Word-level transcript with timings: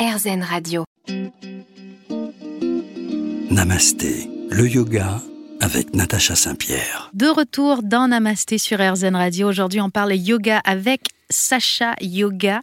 RZN 0.00 0.42
Radio. 0.42 0.84
Namasté, 3.50 4.30
le 4.48 4.66
yoga 4.66 5.20
avec 5.60 5.94
Natacha 5.94 6.34
Saint-Pierre. 6.34 7.10
De 7.12 7.26
retour 7.26 7.82
dans 7.82 8.08
Namasté 8.08 8.56
sur 8.56 8.78
RZN 8.78 9.14
Radio. 9.14 9.46
Aujourd'hui, 9.46 9.82
on 9.82 9.90
parle 9.90 10.14
yoga 10.14 10.62
avec 10.64 11.02
Sacha 11.28 11.96
Yoga, 12.00 12.62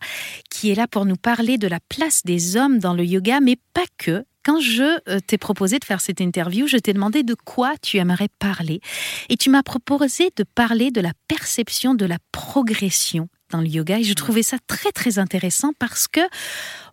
qui 0.49 0.71
est 0.71 0.75
là 0.75 0.87
pour 0.87 1.05
nous 1.05 1.15
parler 1.15 1.59
de 1.59 1.67
la 1.67 1.77
place 1.89 2.23
des 2.25 2.57
hommes 2.57 2.79
dans 2.79 2.95
le 2.95 3.05
yoga, 3.05 3.39
mais 3.39 3.57
pas 3.75 3.85
que. 3.99 4.25
Quand 4.43 4.59
je 4.59 4.99
euh, 5.07 5.19
t'ai 5.19 5.37
proposé 5.37 5.77
de 5.77 5.85
faire 5.85 6.01
cette 6.01 6.21
interview, 6.21 6.65
je 6.65 6.77
t'ai 6.77 6.93
demandé 6.93 7.21
de 7.21 7.35
quoi 7.35 7.73
tu 7.83 7.97
aimerais 7.97 8.29
parler. 8.39 8.81
Et 9.29 9.37
tu 9.37 9.51
m'as 9.51 9.61
proposé 9.61 10.31
de 10.35 10.43
parler 10.43 10.89
de 10.89 11.01
la 11.01 11.11
perception 11.27 11.93
de 11.93 12.05
la 12.07 12.17
progression 12.31 13.29
dans 13.51 13.61
le 13.61 13.67
yoga 13.67 13.99
et 13.99 14.03
je 14.03 14.13
trouvais 14.13 14.43
ça 14.43 14.57
très 14.67 14.91
très 14.91 15.19
intéressant 15.19 15.71
parce 15.79 16.07
que 16.07 16.21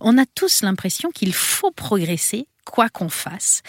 on 0.00 0.18
a 0.18 0.26
tous 0.26 0.62
l'impression 0.62 1.10
qu'il 1.10 1.34
faut 1.34 1.70
progresser 1.70 2.46
quoi 2.64 2.88
qu'on 2.88 3.08
fasse. 3.08 3.62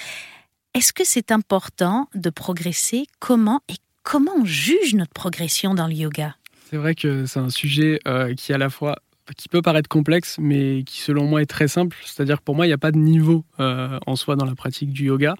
Est-ce 0.73 0.94
que 0.94 1.04
c'est 1.05 1.32
important 1.32 2.10
de 2.16 2.30
progresser? 2.30 3.08
Comment 3.20 3.62
et 3.70 3.76
comment 4.04 4.34
on 4.38 4.46
juge 4.46 4.94
notre 4.94 5.13
progression 5.13 5.74
dans 5.74 5.88
le 5.88 5.94
yoga? 5.94 6.36
C'est 6.70 6.77
vrai 6.77 6.96
que 6.96 7.26
c'est 7.26 7.40
un 7.40 7.50
sujet 7.50 8.00
euh, 8.08 8.34
qui 8.34 8.52
à 8.52 8.58
la 8.58 8.70
fois 8.70 8.98
qui 9.34 9.50
peut 9.50 9.62
paraître 9.62 9.90
complexe, 9.90 10.38
mais 10.40 10.84
qui 10.84 11.02
selon 11.02 11.26
moi 11.26 11.42
est 11.42 11.48
très 11.48 11.68
simple. 11.68 11.98
C'est-à-dire 12.06 12.40
que 12.40 12.44
pour 12.44 12.56
moi, 12.56 12.66
il 12.66 12.70
n'y 12.70 12.74
a 12.74 12.78
pas 12.78 12.92
de 12.92 12.98
niveau 12.98 13.44
euh, 13.60 13.98
en 14.06 14.16
soi 14.16 14.36
dans 14.36 14.46
la 14.46 14.54
pratique 14.54 14.92
du 14.92 15.06
yoga. 15.06 15.34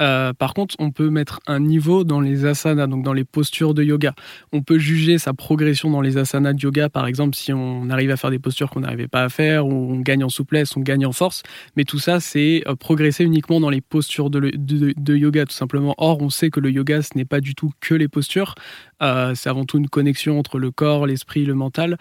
Euh, 0.00 0.32
par 0.32 0.54
contre, 0.54 0.74
on 0.80 0.90
peut 0.90 1.08
mettre 1.08 1.38
un 1.46 1.60
niveau 1.60 2.02
dans 2.02 2.20
les 2.20 2.46
asanas, 2.46 2.88
donc 2.88 3.04
dans 3.04 3.12
les 3.12 3.24
postures 3.24 3.74
de 3.74 3.84
yoga. 3.84 4.14
On 4.52 4.62
peut 4.62 4.78
juger 4.78 5.18
sa 5.18 5.34
progression 5.34 5.90
dans 5.90 6.00
les 6.00 6.18
asanas 6.18 6.52
de 6.52 6.60
yoga, 6.60 6.88
par 6.88 7.06
exemple, 7.06 7.36
si 7.36 7.52
on 7.52 7.88
arrive 7.90 8.10
à 8.10 8.16
faire 8.16 8.30
des 8.30 8.40
postures 8.40 8.70
qu'on 8.70 8.80
n'arrivait 8.80 9.08
pas 9.08 9.22
à 9.22 9.28
faire, 9.28 9.66
ou 9.66 9.92
on 9.92 10.00
gagne 10.00 10.24
en 10.24 10.28
souplesse, 10.28 10.76
on 10.76 10.80
gagne 10.80 11.06
en 11.06 11.12
force. 11.12 11.42
Mais 11.76 11.84
tout 11.84 12.00
ça, 12.00 12.18
c'est 12.18 12.64
euh, 12.66 12.74
progresser 12.74 13.24
uniquement 13.24 13.60
dans 13.60 13.70
les 13.70 13.80
postures 13.80 14.30
de, 14.30 14.50
de, 14.56 15.16
yoga, 15.16 15.46
tout 15.46 15.54
simplement. 15.54 15.94
Or, 15.98 16.20
on 16.20 16.30
sait 16.30 16.50
que 16.50 16.58
le 16.58 16.70
yoga, 16.70 17.02
ce 17.02 17.16
n'est 17.16 17.24
pas 17.24 17.40
du 17.40 17.54
tout 17.54 17.70
que 17.80 17.94
les 17.94 18.08
postures. 18.08 18.54
c'est 19.00 19.48
avant 19.48 19.64
tout 19.64 19.78
une 19.78 19.88
connexion 19.88 20.38
entre 20.38 20.58
le 20.58 20.70
corps, 20.70 21.06
l'esprit, 21.06 21.44
le 21.44 21.54
mental. 21.54 21.98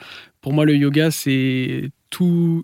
Pour 0.48 0.54
moi, 0.54 0.64
le 0.64 0.78
yoga, 0.78 1.12
c'est 1.12 1.92
tout, 2.10 2.64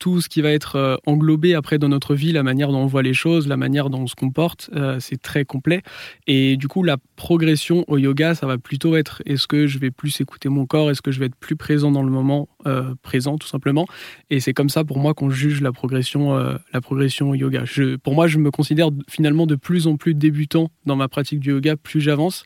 tout 0.00 0.20
ce 0.20 0.28
qui 0.28 0.40
va 0.42 0.50
être 0.50 0.74
euh, 0.74 0.96
englobé 1.06 1.54
après 1.54 1.78
dans 1.78 1.88
notre 1.88 2.16
vie, 2.16 2.32
la 2.32 2.42
manière 2.42 2.72
dont 2.72 2.80
on 2.80 2.86
voit 2.86 3.04
les 3.04 3.14
choses, 3.14 3.46
la 3.46 3.56
manière 3.56 3.88
dont 3.88 4.00
on 4.00 4.06
se 4.08 4.16
comporte, 4.16 4.68
euh, 4.74 4.98
c'est 4.98 5.22
très 5.22 5.44
complet. 5.44 5.82
Et 6.26 6.56
du 6.56 6.66
coup, 6.66 6.82
la 6.82 6.96
progression 7.14 7.84
au 7.86 7.98
yoga, 7.98 8.34
ça 8.34 8.48
va 8.48 8.58
plutôt 8.58 8.96
être 8.96 9.22
est-ce 9.26 9.46
que 9.46 9.68
je 9.68 9.78
vais 9.78 9.92
plus 9.92 10.20
écouter 10.20 10.48
mon 10.48 10.66
corps, 10.66 10.90
est-ce 10.90 11.02
que 11.02 11.12
je 11.12 11.20
vais 11.20 11.26
être 11.26 11.36
plus 11.36 11.54
présent 11.54 11.92
dans 11.92 12.02
le 12.02 12.10
moment 12.10 12.48
euh, 12.66 12.96
présent, 13.02 13.38
tout 13.38 13.46
simplement. 13.46 13.86
Et 14.30 14.40
c'est 14.40 14.54
comme 14.54 14.70
ça 14.70 14.82
pour 14.82 14.98
moi 14.98 15.14
qu'on 15.14 15.30
juge 15.30 15.60
la 15.60 15.70
progression, 15.70 16.34
la 16.72 16.80
progression 16.80 17.30
au 17.30 17.34
yoga. 17.34 17.62
Pour 18.02 18.14
moi, 18.14 18.26
je 18.26 18.38
me 18.38 18.50
considère 18.50 18.88
finalement 19.08 19.46
de 19.46 19.54
plus 19.54 19.86
en 19.86 19.96
plus 19.96 20.14
débutant 20.14 20.68
dans 20.84 20.96
ma 20.96 21.06
pratique 21.06 21.38
du 21.38 21.50
yoga, 21.50 21.76
plus 21.76 22.00
j'avance 22.00 22.44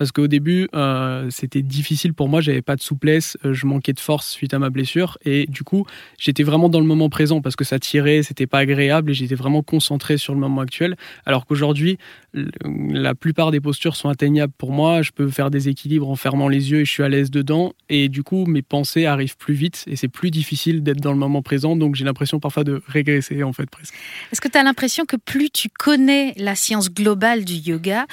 parce 0.00 0.12
qu'au 0.12 0.28
début, 0.28 0.66
euh, 0.74 1.26
c'était 1.28 1.60
difficile 1.60 2.14
pour 2.14 2.30
moi, 2.30 2.40
j'avais 2.40 2.62
pas 2.62 2.74
de 2.74 2.80
souplesse, 2.80 3.36
euh, 3.44 3.52
je 3.52 3.66
manquais 3.66 3.92
de 3.92 4.00
force 4.00 4.30
suite 4.30 4.54
à 4.54 4.58
ma 4.58 4.70
blessure, 4.70 5.18
et 5.26 5.44
du 5.44 5.62
coup, 5.62 5.84
j'étais 6.18 6.42
vraiment 6.42 6.70
dans 6.70 6.80
le 6.80 6.86
moment 6.86 7.10
présent 7.10 7.42
parce 7.42 7.54
que 7.54 7.64
ça 7.64 7.78
tirait, 7.78 8.22
c'était 8.22 8.46
pas 8.46 8.60
agréable, 8.60 9.10
et 9.10 9.14
j'étais 9.14 9.34
vraiment 9.34 9.62
concentré 9.62 10.16
sur 10.16 10.32
le 10.32 10.40
moment 10.40 10.62
actuel. 10.62 10.96
Alors 11.26 11.44
qu'aujourd'hui, 11.44 11.98
la 12.32 13.14
plupart 13.14 13.50
des 13.50 13.60
postures 13.60 13.94
sont 13.94 14.08
atteignables 14.08 14.54
pour 14.56 14.72
moi, 14.72 15.02
je 15.02 15.10
peux 15.10 15.28
faire 15.28 15.50
des 15.50 15.68
équilibres 15.68 16.08
en 16.08 16.16
fermant 16.16 16.48
les 16.48 16.70
yeux 16.70 16.80
et 16.80 16.84
je 16.86 16.90
suis 16.90 17.02
à 17.02 17.10
l'aise 17.10 17.30
dedans, 17.30 17.74
et 17.90 18.08
du 18.08 18.22
coup, 18.22 18.46
mes 18.46 18.62
pensées 18.62 19.04
arrivent 19.04 19.36
plus 19.36 19.52
vite, 19.52 19.84
et 19.86 19.96
c'est 19.96 20.08
plus 20.08 20.30
difficile 20.30 20.82
d'être 20.82 21.02
dans 21.02 21.12
le 21.12 21.18
moment 21.18 21.42
présent, 21.42 21.76
donc 21.76 21.94
j'ai 21.94 22.06
l'impression 22.06 22.40
parfois 22.40 22.64
de 22.64 22.80
régresser 22.86 23.42
en 23.42 23.52
fait 23.52 23.68
presque. 23.68 23.92
Est-ce 24.32 24.40
que 24.40 24.48
tu 24.48 24.56
as 24.56 24.62
l'impression 24.62 25.04
que 25.04 25.16
plus 25.16 25.50
tu 25.50 25.68
connais 25.68 26.32
la 26.38 26.54
science 26.54 26.90
globale 26.90 27.44
du 27.44 27.56
yoga, 27.56 28.06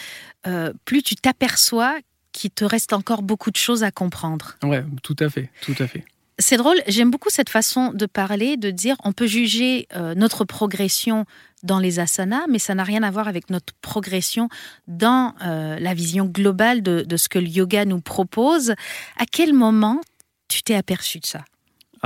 euh, 0.45 0.73
plus 0.85 1.01
tu 1.01 1.15
t'aperçois 1.15 1.97
qu'il 2.31 2.51
te 2.51 2.63
reste 2.63 2.93
encore 2.93 3.23
beaucoup 3.23 3.51
de 3.51 3.57
choses 3.57 3.83
à 3.83 3.91
comprendre. 3.91 4.57
Ouais, 4.63 4.83
tout 5.03 5.15
à 5.19 5.29
fait, 5.29 5.49
tout 5.61 5.75
à 5.79 5.87
fait. 5.87 6.03
C'est 6.39 6.57
drôle, 6.57 6.77
j'aime 6.87 7.09
beaucoup 7.09 7.31
cette 7.31 7.49
façon 7.49 7.91
de 7.91 8.05
parler, 8.05 8.57
de 8.57 8.69
dire 8.69 8.95
on 9.03 9.11
peut 9.11 9.25
juger 9.25 9.87
euh, 9.95 10.13
notre 10.13 10.45
progression 10.45 11.25
dans 11.63 11.79
les 11.79 11.99
asanas, 11.99 12.45
mais 12.47 12.59
ça 12.59 12.75
n'a 12.75 12.83
rien 12.83 13.01
à 13.01 13.09
voir 13.09 13.27
avec 13.27 13.49
notre 13.49 13.73
progression 13.81 14.47
dans 14.87 15.33
euh, 15.43 15.79
la 15.79 15.93
vision 15.95 16.25
globale 16.25 16.83
de, 16.83 17.01
de, 17.01 17.17
ce 17.17 17.27
que 17.27 17.39
le 17.39 17.47
yoga 17.47 17.85
nous 17.85 18.01
propose. 18.01 18.75
À 19.17 19.25
quel 19.25 19.53
moment 19.53 19.99
tu 20.47 20.61
t'es 20.61 20.75
aperçu 20.75 21.19
de 21.19 21.25
ça? 21.25 21.43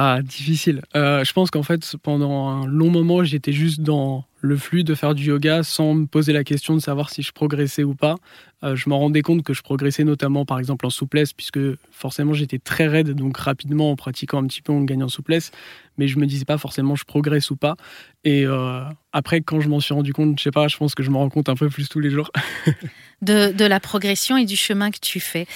Ah, 0.04 0.22
difficile. 0.24 0.82
je 0.96 1.32
pense 1.34 1.52
qu'en 1.52 1.62
fait, 1.62 1.96
pendant 2.02 2.50
un 2.50 2.66
long 2.66 2.90
moment, 2.90 3.24
j'étais 3.24 3.52
juste 3.52 3.82
dans 3.82 4.26
le 4.42 4.58
flux 4.58 4.84
de 4.84 4.96
faire 4.96 5.14
du 5.14 5.26
yoga 5.26 5.62
sans 5.62 5.94
me 5.94 6.06
poser 6.08 6.34
la 6.34 6.44
question 6.44 6.74
de 6.74 6.80
savoir 6.80 7.12
si 7.12 7.22
je 7.22 7.32
progressais 7.32 7.84
ou 7.84 7.94
pas. 7.94 8.16
Euh, 8.64 8.76
je 8.76 8.90
m'en 8.90 8.98
rendais 8.98 9.22
compte 9.22 9.44
que 9.44 9.54
je 9.54 9.62
progressais 9.62 10.04
notamment 10.04 10.46
par 10.46 10.60
exemple 10.60 10.86
en 10.86 10.90
souplesse, 10.90 11.34
puisque 11.34 11.60
forcément 11.92 12.34
j'étais 12.34 12.58
très 12.58 12.88
raide, 12.88 13.12
donc 13.12 13.38
rapidement 13.38 13.92
en 13.92 13.96
pratiquant 13.96 14.44
un 14.44 14.48
petit 14.48 14.62
peu 14.62 14.72
on 14.72 14.84
gagne 14.84 15.04
en 15.04 15.10
souplesse, 15.10 15.52
mais 15.98 16.08
je 16.08 16.18
me 16.18 16.26
disais 16.26 16.46
pas 16.46 16.58
forcément 16.58 16.96
je 16.96 17.06
progresse 17.06 17.52
ou 17.52 17.56
pas. 17.56 17.76
Et 18.24 18.46
euh, 18.46 18.84
après 19.14 19.42
quand 19.42 19.62
je 19.62 19.70
m'en 19.70 19.80
suis 19.80 19.94
rendu 19.94 20.14
compte, 20.14 20.38
je 20.40 20.44
sais 20.44 20.52
pas, 20.52 20.68
je 20.68 20.78
pense 20.78 20.96
que 20.96 21.04
je 21.04 21.12
me 21.12 21.18
rends 21.18 21.30
compte 21.30 21.50
un 21.50 21.56
peu 21.56 21.70
plus 21.70 21.88
tous 21.90 22.00
les 22.00 22.10
jours. 22.10 22.32
de, 23.22 23.52
de 23.52 23.66
la 23.66 23.80
progression 23.80 24.38
et 24.38 24.46
du 24.46 24.56
chemin 24.56 24.90
que 24.90 25.00
tu 25.00 25.20
fais. 25.20 25.48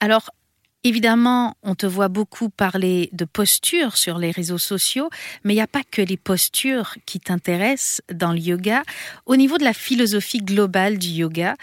Alors 0.00 0.30
Évidemment, 0.86 1.56
on 1.62 1.74
te 1.74 1.86
voit 1.86 2.08
beaucoup 2.08 2.50
parler 2.50 3.08
de 3.12 3.24
posture 3.24 3.96
sur 3.96 4.18
les 4.18 4.30
réseaux 4.30 4.58
sociaux, 4.58 5.08
mais 5.42 5.54
il 5.54 5.56
n'y 5.56 5.62
a 5.62 5.66
pas 5.66 5.82
que 5.90 6.02
les 6.02 6.18
postures 6.18 6.96
qui 7.06 7.20
t'intéressent 7.20 8.02
dans 8.12 8.32
le 8.32 8.38
yoga. 8.38 8.82
Au 9.24 9.36
niveau 9.36 9.56
de 9.56 9.64
la 9.64 9.72
philosophie 9.72 10.40
globale 10.42 10.98
du 10.98 11.08
yoga, 11.08 11.56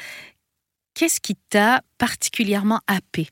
qu'est-ce 0.95 1.21
qui 1.21 1.35
t'a 1.35 1.83
particulièrement 1.99 2.79
happé? 2.87 3.27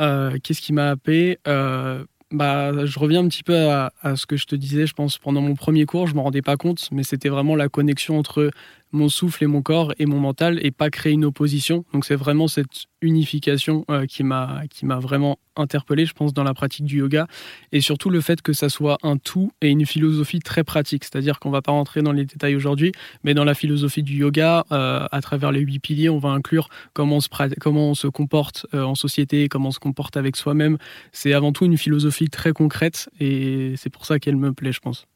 Euh, 0.00 0.38
Qu'est-ce 0.42 0.60
qui 0.60 0.72
m'a 0.72 0.90
happé? 0.90 1.38
Euh, 1.48 2.04
bah, 2.30 2.86
je 2.86 2.98
reviens 3.00 3.24
un 3.24 3.28
petit 3.28 3.42
peu 3.42 3.56
à, 3.56 3.92
à, 4.02 4.14
ce 4.14 4.24
que 4.26 4.36
je 4.36 4.46
te 4.46 4.54
disais, 4.54 4.86
je 4.86 4.94
pense, 4.94 5.18
pendant 5.18 5.40
mon 5.40 5.54
premier 5.54 5.84
cours, 5.84 6.06
je 6.06 6.12
ne 6.12 6.18
m'en 6.18 6.22
rendais 6.22 6.42
pas 6.42 6.56
compte, 6.56 6.88
mais 6.92 7.02
c'était 7.02 7.28
vraiment 7.28 7.56
la 7.56 7.68
connexion 7.68 8.18
entre 8.18 8.52
mon 8.92 9.08
souffle 9.08 9.44
et 9.44 9.46
mon 9.46 9.62
corps 9.62 9.92
et 9.98 10.06
mon 10.06 10.20
mental 10.20 10.58
et 10.64 10.70
pas 10.70 10.90
créer 10.90 11.12
une 11.12 11.24
opposition. 11.24 11.84
Donc 11.92 12.04
c'est 12.04 12.16
vraiment 12.16 12.48
cette 12.48 12.86
unification 13.00 13.84
euh, 13.90 14.06
qui 14.06 14.22
m'a 14.22 14.62
qui 14.70 14.86
m'a 14.86 14.98
vraiment 14.98 15.38
interpellé, 15.56 16.06
je 16.06 16.14
pense, 16.14 16.32
dans 16.32 16.44
la 16.44 16.54
pratique 16.54 16.86
du 16.86 16.98
yoga 16.98 17.26
et 17.72 17.80
surtout 17.80 18.10
le 18.10 18.20
fait 18.20 18.40
que 18.40 18.52
ça 18.52 18.68
soit 18.68 18.98
un 19.02 19.16
tout 19.16 19.52
et 19.60 19.68
une 19.68 19.84
philosophie 19.84 20.40
très 20.40 20.64
pratique. 20.64 21.04
C'est-à-dire 21.04 21.40
qu'on 21.40 21.50
va 21.50 21.62
pas 21.62 21.72
rentrer 21.72 22.02
dans 22.02 22.12
les 22.12 22.24
détails 22.24 22.56
aujourd'hui, 22.56 22.92
mais 23.24 23.34
dans 23.34 23.44
la 23.44 23.54
philosophie 23.54 24.02
du 24.02 24.16
yoga, 24.16 24.64
euh, 24.72 25.06
à 25.10 25.20
travers 25.20 25.52
les 25.52 25.60
huit 25.60 25.80
piliers, 25.80 26.08
on 26.08 26.18
va 26.18 26.30
inclure 26.30 26.68
comment 26.92 27.16
on 27.16 27.20
se 27.20 27.28
comment 27.60 27.90
on 27.90 27.94
se 27.94 28.06
comporte 28.06 28.66
euh, 28.74 28.82
en 28.82 28.94
société, 28.94 29.48
comment 29.48 29.68
on 29.68 29.72
se 29.72 29.80
comporte 29.80 30.16
avec 30.16 30.36
soi-même. 30.36 30.78
C'est 31.12 31.32
avant 31.32 31.52
tout 31.52 31.64
une 31.64 31.78
philosophie 31.78 32.28
très 32.28 32.52
concrète 32.52 33.08
et 33.20 33.74
c'est 33.76 33.90
pour 33.90 34.06
ça 34.06 34.18
qu'elle 34.18 34.36
me 34.36 34.52
plaît, 34.52 34.72
je 34.72 34.80
pense. 34.80 35.06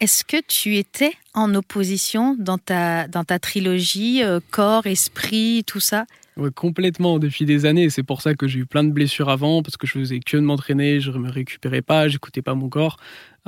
Est-ce 0.00 0.24
que 0.24 0.36
tu 0.46 0.76
étais 0.76 1.12
en 1.34 1.54
opposition 1.56 2.36
dans 2.38 2.58
ta, 2.58 3.08
dans 3.08 3.24
ta 3.24 3.40
trilogie, 3.40 4.22
euh, 4.22 4.38
corps, 4.50 4.86
esprit, 4.86 5.64
tout 5.66 5.80
ça? 5.80 6.06
Complètement, 6.54 7.18
depuis 7.18 7.44
des 7.46 7.66
années. 7.66 7.90
C'est 7.90 8.04
pour 8.04 8.22
ça 8.22 8.34
que 8.34 8.46
j'ai 8.46 8.60
eu 8.60 8.66
plein 8.66 8.84
de 8.84 8.92
blessures 8.92 9.28
avant, 9.28 9.60
parce 9.60 9.76
que 9.76 9.88
je 9.88 9.94
faisais 9.94 10.20
que 10.20 10.36
de 10.36 10.42
m'entraîner, 10.42 11.00
je 11.00 11.10
ne 11.10 11.18
me 11.18 11.30
récupérais 11.30 11.82
pas, 11.82 12.06
j'écoutais 12.06 12.42
pas 12.42 12.54
mon 12.54 12.68
corps, 12.68 12.96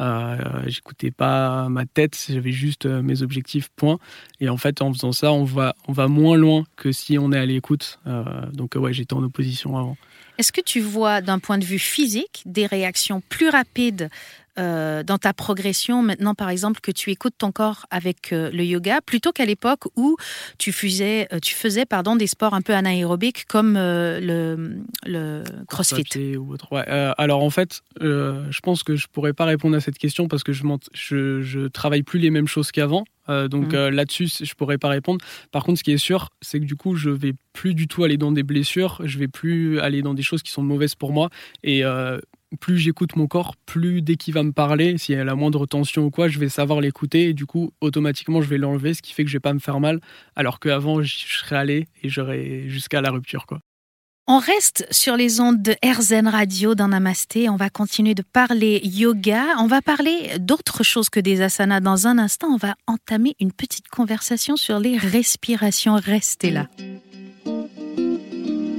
euh, 0.00 0.36
j'écoutais 0.66 1.12
pas 1.12 1.68
ma 1.68 1.86
tête, 1.86 2.18
j'avais 2.28 2.50
juste 2.50 2.86
euh, 2.86 3.00
mes 3.00 3.22
objectifs, 3.22 3.68
point. 3.76 3.98
Et 4.40 4.48
en 4.48 4.56
fait, 4.56 4.82
en 4.82 4.92
faisant 4.92 5.12
ça, 5.12 5.32
on 5.32 5.44
va, 5.44 5.76
on 5.86 5.92
va 5.92 6.08
moins 6.08 6.36
loin 6.36 6.64
que 6.74 6.90
si 6.90 7.16
on 7.16 7.30
est 7.30 7.38
à 7.38 7.46
l'écoute. 7.46 8.00
Euh, 8.08 8.24
donc 8.52 8.74
ouais, 8.74 8.92
j'étais 8.92 9.14
en 9.14 9.22
opposition 9.22 9.76
avant. 9.76 9.96
Est-ce 10.38 10.52
que 10.52 10.62
tu 10.62 10.80
vois 10.80 11.20
d'un 11.20 11.38
point 11.38 11.58
de 11.58 11.64
vue 11.64 11.78
physique 11.78 12.42
des 12.46 12.64
réactions 12.64 13.22
plus 13.28 13.50
rapides 13.50 14.08
euh, 14.58 15.02
dans 15.02 15.18
ta 15.18 15.32
progression 15.32 16.02
maintenant, 16.02 16.34
par 16.34 16.50
exemple, 16.50 16.80
que 16.80 16.90
tu 16.90 17.10
écoutes 17.10 17.34
ton 17.38 17.52
corps 17.52 17.86
avec 17.90 18.32
euh, 18.32 18.50
le 18.50 18.64
yoga, 18.64 19.00
plutôt 19.00 19.32
qu'à 19.32 19.44
l'époque 19.44 19.84
où 19.96 20.16
tu 20.58 20.72
faisais, 20.72 21.28
euh, 21.32 21.38
tu 21.40 21.54
faisais 21.54 21.86
pardon, 21.86 22.16
des 22.16 22.26
sports 22.26 22.54
un 22.54 22.60
peu 22.60 22.74
anaérobiques 22.74 23.44
comme 23.46 23.74
le, 23.74 24.82
le 25.06 25.44
crossfit 25.68 26.36
ou 26.36 26.52
autre. 26.52 26.68
alors 27.18 27.42
en 27.42 27.50
fait, 27.50 27.82
je 28.00 28.60
pense 28.60 28.82
que 28.82 28.96
je 28.96 29.06
pourrais 29.06 29.32
pas 29.32 29.44
répondre 29.44 29.76
à 29.76 29.80
cette 29.80 29.98
question 29.98 30.28
parce 30.28 30.42
que 30.42 30.52
je, 30.52 30.64
je, 30.92 31.42
je 31.42 31.68
travaille 31.68 32.02
plus 32.02 32.18
les 32.18 32.30
mêmes 32.30 32.48
choses 32.48 32.72
qu'avant. 32.72 33.04
donc 33.28 33.72
mmh. 33.72 33.88
là-dessus, 33.88 34.28
je 34.40 34.54
pourrais 34.54 34.78
pas 34.78 34.88
répondre. 34.88 35.24
Par 35.52 35.64
contre, 35.64 35.78
ce 35.78 35.84
qui 35.84 35.92
est 35.92 35.98
sûr, 35.98 36.30
c'est 36.42 36.58
que 36.58 36.64
du 36.64 36.76
coup, 36.76 36.96
je 36.96 37.10
vais 37.10 37.34
plus 37.52 37.74
du 37.74 37.86
tout 37.86 38.04
aller 38.04 38.16
dans 38.16 38.32
des 38.32 38.42
blessures. 38.42 39.00
Je 39.04 39.18
vais 39.18 39.28
plus 39.28 39.78
aller 39.80 40.02
dans 40.02 40.14
des 40.14 40.22
choses 40.22 40.42
qui 40.42 40.50
sont 40.50 40.62
mauvaises 40.62 40.94
pour 40.94 41.12
moi. 41.12 41.30
Et 41.62 41.84
plus 42.58 42.78
j'écoute 42.78 43.16
mon 43.16 43.26
corps, 43.26 43.54
plus 43.66 44.02
dès 44.02 44.16
qu'il 44.16 44.34
va 44.34 44.42
me 44.42 44.52
parler, 44.52 44.98
s'il 44.98 45.14
y 45.14 45.18
a 45.18 45.24
la 45.24 45.34
moindre 45.34 45.66
tension 45.66 46.04
ou 46.04 46.10
quoi, 46.10 46.28
je 46.28 46.38
vais 46.38 46.48
savoir 46.48 46.80
l'écouter 46.80 47.28
et 47.28 47.34
du 47.34 47.46
coup, 47.46 47.72
automatiquement, 47.80 48.42
je 48.42 48.48
vais 48.48 48.58
l'enlever, 48.58 48.94
ce 48.94 49.02
qui 49.02 49.12
fait 49.12 49.24
que 49.24 49.30
je 49.30 49.36
vais 49.36 49.40
pas 49.40 49.54
me 49.54 49.58
faire 49.58 49.80
mal, 49.80 50.00
alors 50.36 50.58
qu'avant, 50.58 51.02
je 51.02 51.38
serais 51.38 51.56
allé 51.56 51.88
et 52.02 52.08
j'aurais 52.08 52.68
jusqu'à 52.68 53.00
la 53.00 53.10
rupture, 53.10 53.46
quoi. 53.46 53.60
On 54.32 54.38
reste 54.38 54.86
sur 54.92 55.16
les 55.16 55.40
ondes 55.40 55.60
de 55.60 55.74
RZN 55.84 56.28
Radio 56.28 56.76
dans 56.76 56.86
Namasté. 56.86 57.48
On 57.48 57.56
va 57.56 57.68
continuer 57.68 58.14
de 58.14 58.22
parler 58.22 58.80
yoga. 58.84 59.42
On 59.58 59.66
va 59.66 59.82
parler 59.82 60.38
d'autres 60.38 60.84
choses 60.84 61.08
que 61.08 61.18
des 61.18 61.42
asanas. 61.42 61.80
Dans 61.80 62.06
un 62.06 62.16
instant, 62.16 62.46
on 62.46 62.56
va 62.56 62.76
entamer 62.86 63.34
une 63.40 63.50
petite 63.50 63.88
conversation 63.88 64.56
sur 64.56 64.78
les 64.78 64.96
respirations. 64.96 65.94
Restez 65.94 66.52
là. 66.52 66.68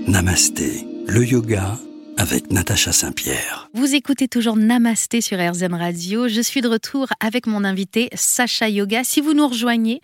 Namasté, 0.07 0.87
le 1.07 1.25
yoga 1.25 1.77
avec 2.21 2.51
Natacha 2.51 2.91
Saint-Pierre. 2.91 3.67
Vous 3.73 3.95
écoutez 3.95 4.27
toujours 4.27 4.55
Namasté 4.55 5.21
sur 5.21 5.39
RZN 5.39 5.73
Radio. 5.73 6.27
Je 6.27 6.39
suis 6.39 6.61
de 6.61 6.67
retour 6.67 7.07
avec 7.19 7.47
mon 7.47 7.63
invité 7.63 8.09
Sacha 8.13 8.69
Yoga. 8.69 9.03
Si 9.03 9.21
vous 9.21 9.33
nous 9.33 9.47
rejoignez, 9.47 10.01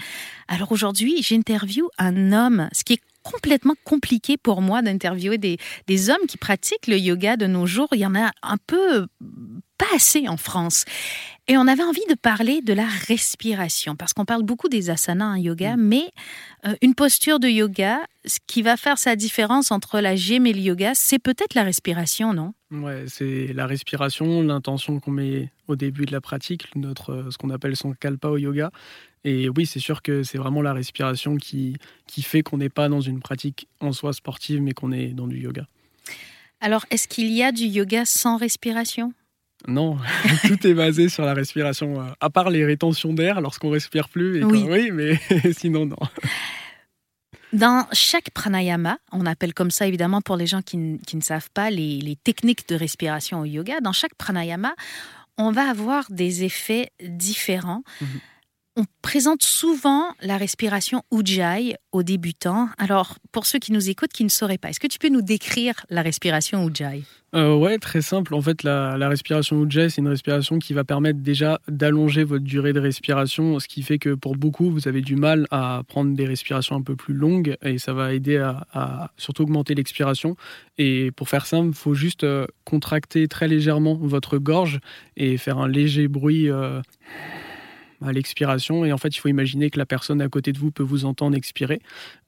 alors 0.47 0.71
aujourd'hui, 0.71 1.21
j'interview 1.21 1.87
un 1.99 2.33
homme, 2.33 2.69
ce 2.71 2.83
qui 2.83 2.93
est 2.93 3.01
complètement 3.21 3.75
compliqué 3.83 4.35
pour 4.35 4.63
moi 4.63 4.81
d'interviewer 4.81 5.37
des, 5.37 5.57
des 5.85 6.09
hommes 6.09 6.25
qui 6.27 6.37
pratiquent 6.37 6.87
le 6.87 6.97
yoga 6.97 7.37
de 7.37 7.45
nos 7.45 7.67
jours. 7.67 7.89
Il 7.91 7.99
y 7.99 8.05
en 8.05 8.15
a 8.15 8.31
un 8.41 8.57
peu 8.65 9.05
pas 9.77 9.85
assez 9.95 10.27
en 10.27 10.37
France. 10.37 10.85
Et 11.49 11.57
on 11.57 11.65
avait 11.65 11.83
envie 11.83 12.05
de 12.09 12.15
parler 12.15 12.61
de 12.61 12.73
la 12.73 12.87
respiration, 13.07 13.95
parce 13.95 14.13
qu'on 14.13 14.25
parle 14.25 14.43
beaucoup 14.43 14.67
des 14.67 14.89
asanas 14.89 15.33
en 15.33 15.35
yoga, 15.35 15.77
mm. 15.77 15.81
mais 15.81 16.11
euh, 16.65 16.75
une 16.81 16.93
posture 16.93 17.39
de 17.39 17.47
yoga, 17.47 17.99
ce 18.25 18.39
qui 18.47 18.61
va 18.61 18.75
faire 18.75 18.97
sa 18.97 19.15
différence 19.15 19.71
entre 19.71 20.01
la 20.01 20.17
gym 20.17 20.45
et 20.45 20.51
le 20.51 20.59
yoga, 20.59 20.91
c'est 20.93 21.19
peut-être 21.19 21.55
la 21.55 21.63
respiration, 21.63 22.33
non? 22.33 22.53
Ouais, 22.69 23.05
c'est 23.07 23.53
la 23.53 23.65
respiration, 23.65 24.43
l'intention 24.43 24.99
qu'on 24.99 25.11
met 25.11 25.49
au 25.69 25.77
début 25.77 26.05
de 26.05 26.11
la 26.11 26.19
pratique, 26.19 26.67
notre, 26.75 27.11
euh, 27.11 27.31
ce 27.31 27.37
qu'on 27.37 27.49
appelle 27.49 27.77
son 27.77 27.93
kalpa 27.93 28.27
au 28.27 28.37
yoga. 28.37 28.71
Et 29.23 29.47
oui, 29.47 29.65
c'est 29.65 29.79
sûr 29.79 30.01
que 30.01 30.23
c'est 30.23 30.37
vraiment 30.37 30.61
la 30.61 30.73
respiration 30.73 31.37
qui, 31.37 31.77
qui 32.07 32.21
fait 32.23 32.43
qu'on 32.43 32.57
n'est 32.57 32.69
pas 32.69 32.89
dans 32.89 33.01
une 33.01 33.21
pratique 33.21 33.69
en 33.79 33.93
soi 33.93 34.11
sportive, 34.11 34.61
mais 34.61 34.73
qu'on 34.73 34.91
est 34.91 35.07
dans 35.07 35.27
du 35.27 35.39
yoga. 35.39 35.65
Alors, 36.59 36.85
est-ce 36.89 37.07
qu'il 37.07 37.31
y 37.31 37.43
a 37.43 37.53
du 37.53 37.65
yoga 37.65 38.03
sans 38.03 38.35
respiration? 38.37 39.13
Non, 39.67 39.97
tout 40.47 40.67
est 40.67 40.73
basé 40.73 41.09
sur 41.09 41.25
la 41.25 41.33
respiration, 41.33 42.01
euh, 42.01 42.05
à 42.19 42.29
part 42.29 42.49
les 42.49 42.65
rétentions 42.65 43.13
d'air 43.13 43.41
lorsqu'on 43.41 43.69
respire 43.69 44.09
plus. 44.09 44.43
oui. 44.43 44.91
mais 44.91 45.19
sinon, 45.53 45.85
non. 45.85 45.97
Dans 47.53 47.87
chaque 47.93 48.29
pranayama, 48.31 48.97
on 49.11 49.25
appelle 49.25 49.53
comme 49.53 49.71
ça 49.71 49.87
évidemment 49.87 50.21
pour 50.21 50.35
les 50.35 50.47
gens 50.47 50.61
qui, 50.61 50.77
ne 50.77 51.21
savent 51.21 51.49
pas 51.53 51.69
les, 51.69 52.17
techniques 52.23 52.67
de 52.67 52.75
respiration 52.75 53.39
au 53.39 53.45
yoga, 53.45 53.79
dans 53.79 53.93
chaque 53.93 54.15
pranayama, 54.15 54.75
on 55.37 55.51
va 55.51 55.69
avoir 55.69 56.05
des 56.09 56.43
effets 56.43 56.91
différents. 57.01 57.83
Mhm 58.01 58.07
on 58.77 58.85
présente 59.01 59.41
souvent 59.41 60.05
la 60.21 60.37
respiration 60.37 61.01
Ujjayi 61.11 61.75
aux 61.91 62.03
débutants. 62.03 62.69
Alors, 62.77 63.15
pour 63.31 63.47
ceux 63.47 63.57
qui 63.57 63.71
nous 63.71 63.89
écoutent, 63.89 64.13
qui 64.13 64.23
ne 64.23 64.29
sauraient 64.29 64.59
pas, 64.59 64.69
est-ce 64.69 64.79
que 64.79 64.87
tu 64.87 64.99
peux 64.99 65.09
nous 65.09 65.23
décrire 65.23 65.83
la 65.89 66.03
respiration 66.03 66.65
Ujjayi? 66.69 67.03
Euh, 67.33 67.55
Ouais, 67.55 67.79
très 67.79 68.01
simple. 68.01 68.35
En 68.35 68.41
fait, 68.41 68.61
la, 68.61 69.09
respiration 69.09 69.63
Ujjayi, 69.63 69.89
c'est 69.89 70.01
une 70.01 70.07
respiration 70.07 70.59
qui 70.59 70.73
va 70.73 70.83
permettre 70.83 71.19
déjà 71.19 71.59
d'allonger 71.67 72.23
votre 72.23 72.43
durée 72.43 72.71
de 72.71 72.79
respiration, 72.79 73.59
ce 73.59 73.67
qui 73.67 73.81
fait 73.81 73.97
que 73.97 74.13
pour 74.13 74.35
beaucoup, 74.35 74.69
vous 74.69 74.87
avez 74.87 75.01
du 75.01 75.15
mal 75.15 75.47
à 75.49 75.81
prendre 75.87 76.15
des 76.15 76.25
respirations 76.25 76.75
un 76.75 76.83
peu 76.83 76.95
plus 76.95 77.15
longues 77.15 77.57
et 77.63 77.79
ça 77.79 77.93
va 77.93 78.13
aider 78.13 78.37
à, 78.37 79.11
surtout 79.17 79.41
augmenter 79.43 79.73
l'expiration. 79.73 80.35
Et 80.77 81.09
pour 81.11 81.29
faire 81.29 81.47
simple, 81.47 81.69
il 81.69 81.75
faut 81.75 81.95
juste 81.95 82.23
euh, 82.23 82.45
contracter 82.63 83.27
très 83.27 83.47
légèrement 83.47 83.95
votre 83.95 84.37
gorge 84.37 84.79
et 85.15 85.37
faire 85.37 85.57
un 85.57 85.67
léger 85.67 86.07
bruit. 86.07 86.51
Euh, 86.51 86.81
à 88.05 88.11
l'expiration. 88.11 88.85
Et 88.85 88.91
en 88.91 88.97
fait, 88.97 89.09
il 89.09 89.19
faut 89.19 89.27
imaginer 89.27 89.69
que 89.69 89.77
la 89.77 89.85
personne 89.85 90.21
à 90.21 90.29
côté 90.29 90.51
de 90.51 90.59
vous 90.59 90.71
peut 90.71 90.83
vous 90.83 91.05
entendre 91.05 91.35
expirer, 91.35 91.81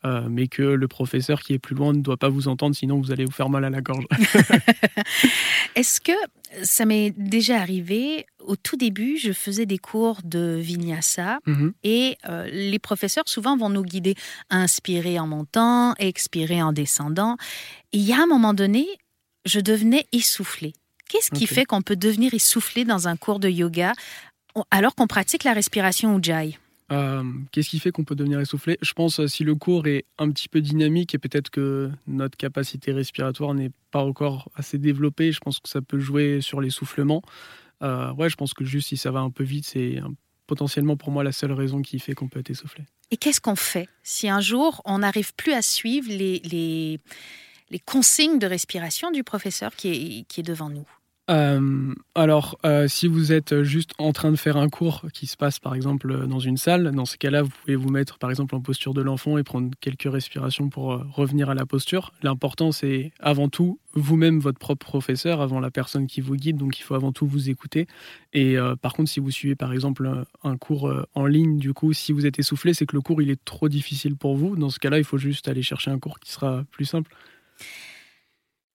euh, 0.06 0.28
mais 0.30 0.48
que 0.48 0.64
le 0.64 0.88
professeur 0.88 1.42
qui 1.42 1.54
est 1.54 1.60
plus 1.60 1.76
loin 1.76 1.94
ne 1.94 2.02
doit 2.02 2.18
pas 2.18 2.30
vous 2.30 2.48
entendre, 2.48 2.76
sinon 2.76 3.00
vous 3.00 3.12
allez 3.12 3.26
vous 3.26 3.32
faire 3.32 3.50
mal 3.50 3.66
à 3.66 3.70
la 3.70 3.82
gorge. 3.82 4.06
Est-ce 5.76 6.02
que 6.02 6.12
ça 6.64 6.86
m'est 6.86 7.12
déjà 7.12 7.58
arrivé 7.58 8.26
Au 8.40 8.56
tout 8.56 8.76
début, 8.76 9.18
je 9.18 9.32
faisais 9.32 9.66
des 9.66 9.78
cours 9.78 10.20
de 10.24 10.58
vinyasa 10.60 11.40
mhm. 11.46 11.74
et 11.84 12.18
euh, 12.28 12.48
les 12.52 12.80
professeurs 12.80 13.28
souvent 13.28 13.56
vont 13.58 13.70
nous 13.70 13.84
guider 13.84 14.16
inspirer 14.50 15.20
en 15.20 15.28
montant, 15.28 15.94
expirer 16.00 16.62
en 16.62 16.74
descendant. 16.74 17.38
Et 17.94 17.98
il 17.98 18.04
y 18.04 18.14
a 18.14 18.22
un 18.22 18.28
moment 18.28 18.54
donné, 18.54 18.88
je 19.46 19.60
devenais 19.60 20.06
essoufflée. 20.12 20.74
Qu'est-ce 21.10 21.32
qui 21.32 21.48
fait 21.48 21.66
qu'on 21.66 21.82
peut 21.82 21.96
devenir 21.96 22.36
essoufflé 22.36 22.86
dans 22.86 23.08
un 23.08 23.18
cours 23.18 23.40
de 23.40 23.50
yoga 23.50 23.94
alors 24.72 24.96
qu'on 24.96 25.08
pratique 25.08 25.44
la 25.44 25.54
respiration 25.54 26.18
Ujjayi 26.18 26.58
euh, 26.92 27.24
Qu'est-ce 27.52 27.70
qui 27.70 27.80
fait 27.80 27.92
qu'on 27.92 28.04
peut 28.04 28.16
devenir 28.16 28.40
essoufflé? 28.40 28.78
Je 28.82 28.94
pense 28.94 29.20
euh, 29.20 29.28
si 29.28 29.44
le 29.44 29.56
cours 29.56 29.88
est 29.88 30.06
un 30.18 30.32
petit 30.32 30.50
peu 30.50 30.62
dynamique 30.62 31.14
et 31.14 31.18
peut-être 31.18 31.50
que 31.50 31.92
notre 32.08 32.38
capacité 32.38 32.92
respiratoire 32.92 33.54
n'est 33.54 33.72
pas 33.92 34.04
encore 34.04 34.50
assez 34.56 34.78
développée, 34.78 35.32
je 35.32 35.40
pense 35.40 35.60
que 35.60 35.70
ça 35.70 35.82
peut 35.82 36.00
jouer 36.00 36.42
sur 36.42 36.62
l'essoufflement. 36.62 37.22
Euh, 37.82 38.12
ouais, 38.14 38.30
je 38.30 38.36
pense 38.36 38.54
que 38.54 38.66
juste 38.66 38.90
si 38.90 38.98
ça 38.98 39.12
va 39.12 39.20
un 39.20 39.30
peu 39.30 39.44
vite, 39.44 39.66
c'est 39.66 40.00
potentiellement 40.48 40.98
pour 40.98 41.12
moi 41.12 41.24
la 41.24 41.32
seule 41.32 41.52
raison 41.52 41.82
qui 41.82 42.00
fait 42.00 42.14
qu'on 42.14 42.28
peut 42.28 42.40
être 42.40 42.50
essoufflé. 42.50 42.86
Et 43.12 43.18
qu'est-ce 43.18 43.40
qu'on 43.42 43.56
fait? 43.56 43.88
Si 44.04 44.28
un 44.28 44.42
jour 44.42 44.82
on 44.86 45.00
n'arrive 45.00 45.34
plus 45.36 45.54
à 45.54 45.62
suivre 45.62 46.10
les, 46.10 46.40
les, 46.40 47.00
les, 47.70 47.80
consignes 47.80 48.40
de 48.40 48.48
respiration 48.48 49.12
du 49.12 49.24
professeur 49.24 49.76
qui 49.76 49.90
est, 49.90 50.24
qui 50.28 50.40
est 50.40 50.44
devant 50.44 50.70
nous? 50.70 50.88
Euh, 51.30 51.94
alors, 52.16 52.58
euh, 52.66 52.88
si 52.88 53.08
vous 53.08 53.32
êtes 53.32 53.62
juste 53.62 53.92
en 54.00 54.14
train 54.14 54.32
de 54.32 54.36
faire 54.36 54.58
un 54.58 54.68
cours 54.68 55.06
qui 55.14 55.28
se 55.28 55.38
passe 55.38 55.60
par 55.60 55.76
exemple 55.76 56.28
dans 56.28 56.40
une 56.40 56.58
salle, 56.58 56.92
dans 56.92 57.06
ce 57.06 57.18
cas-là, 57.18 57.44
vous 57.44 57.52
pouvez 57.62 57.76
vous 57.76 57.90
mettre 57.90 58.18
par 58.18 58.32
exemple 58.32 58.56
en 58.56 58.62
posture 58.62 58.96
de 58.96 59.02
l'enfant 59.02 59.38
et 59.38 59.44
prendre 59.44 59.70
quelques 59.80 60.12
respirations 60.12 60.70
pour 60.70 60.94
euh, 60.94 61.06
revenir 61.12 61.50
à 61.50 61.54
la 61.54 61.68
posture. 61.68 62.14
L'important, 62.24 62.72
c'est 62.72 63.12
avant 63.20 63.48
tout 63.48 63.80
vous-même 63.94 64.40
votre 64.40 64.58
propre 64.58 64.86
professeur, 64.86 65.42
avant 65.42 65.60
la 65.60 65.70
personne 65.70 66.08
qui 66.08 66.22
vous 66.22 66.36
guide, 66.36 66.58
donc 66.58 66.80
il 66.80 66.84
faut 66.84 66.96
avant 66.96 67.12
tout 67.12 67.28
vous 67.28 67.50
écouter. 67.50 67.88
Et 68.34 68.56
par 68.84 68.94
contre, 68.94 69.10
si 69.10 69.20
vous 69.20 69.32
suivez 69.32 69.56
par 69.56 69.74
exemple 69.74 70.26
un 70.44 70.58
cours 70.58 70.94
en 71.16 71.26
ligne, 71.26 71.58
du 71.58 71.74
coup, 71.74 71.92
si 71.92 72.12
vous 72.12 72.28
êtes 72.28 72.38
essoufflé, 72.38 72.76
c'est 72.76 72.86
que 72.86 72.96
le 72.96 73.02
cours 73.02 73.20
il 73.20 73.32
est 73.32 73.44
trop 73.44 73.68
difficile 73.68 74.16
pour 74.16 74.38
vous. 74.38 74.56
Dans 74.56 74.70
ce 74.70 74.78
cas-là, 74.78 75.00
il 75.00 75.04
faut 75.04 75.18
juste 75.18 75.48
aller 75.48 75.64
chercher 75.64 75.90
un 75.90 75.98
cours 75.98 76.20
qui 76.20 76.32
sera 76.32 76.64
plus 76.70 76.86
simple. 76.86 77.12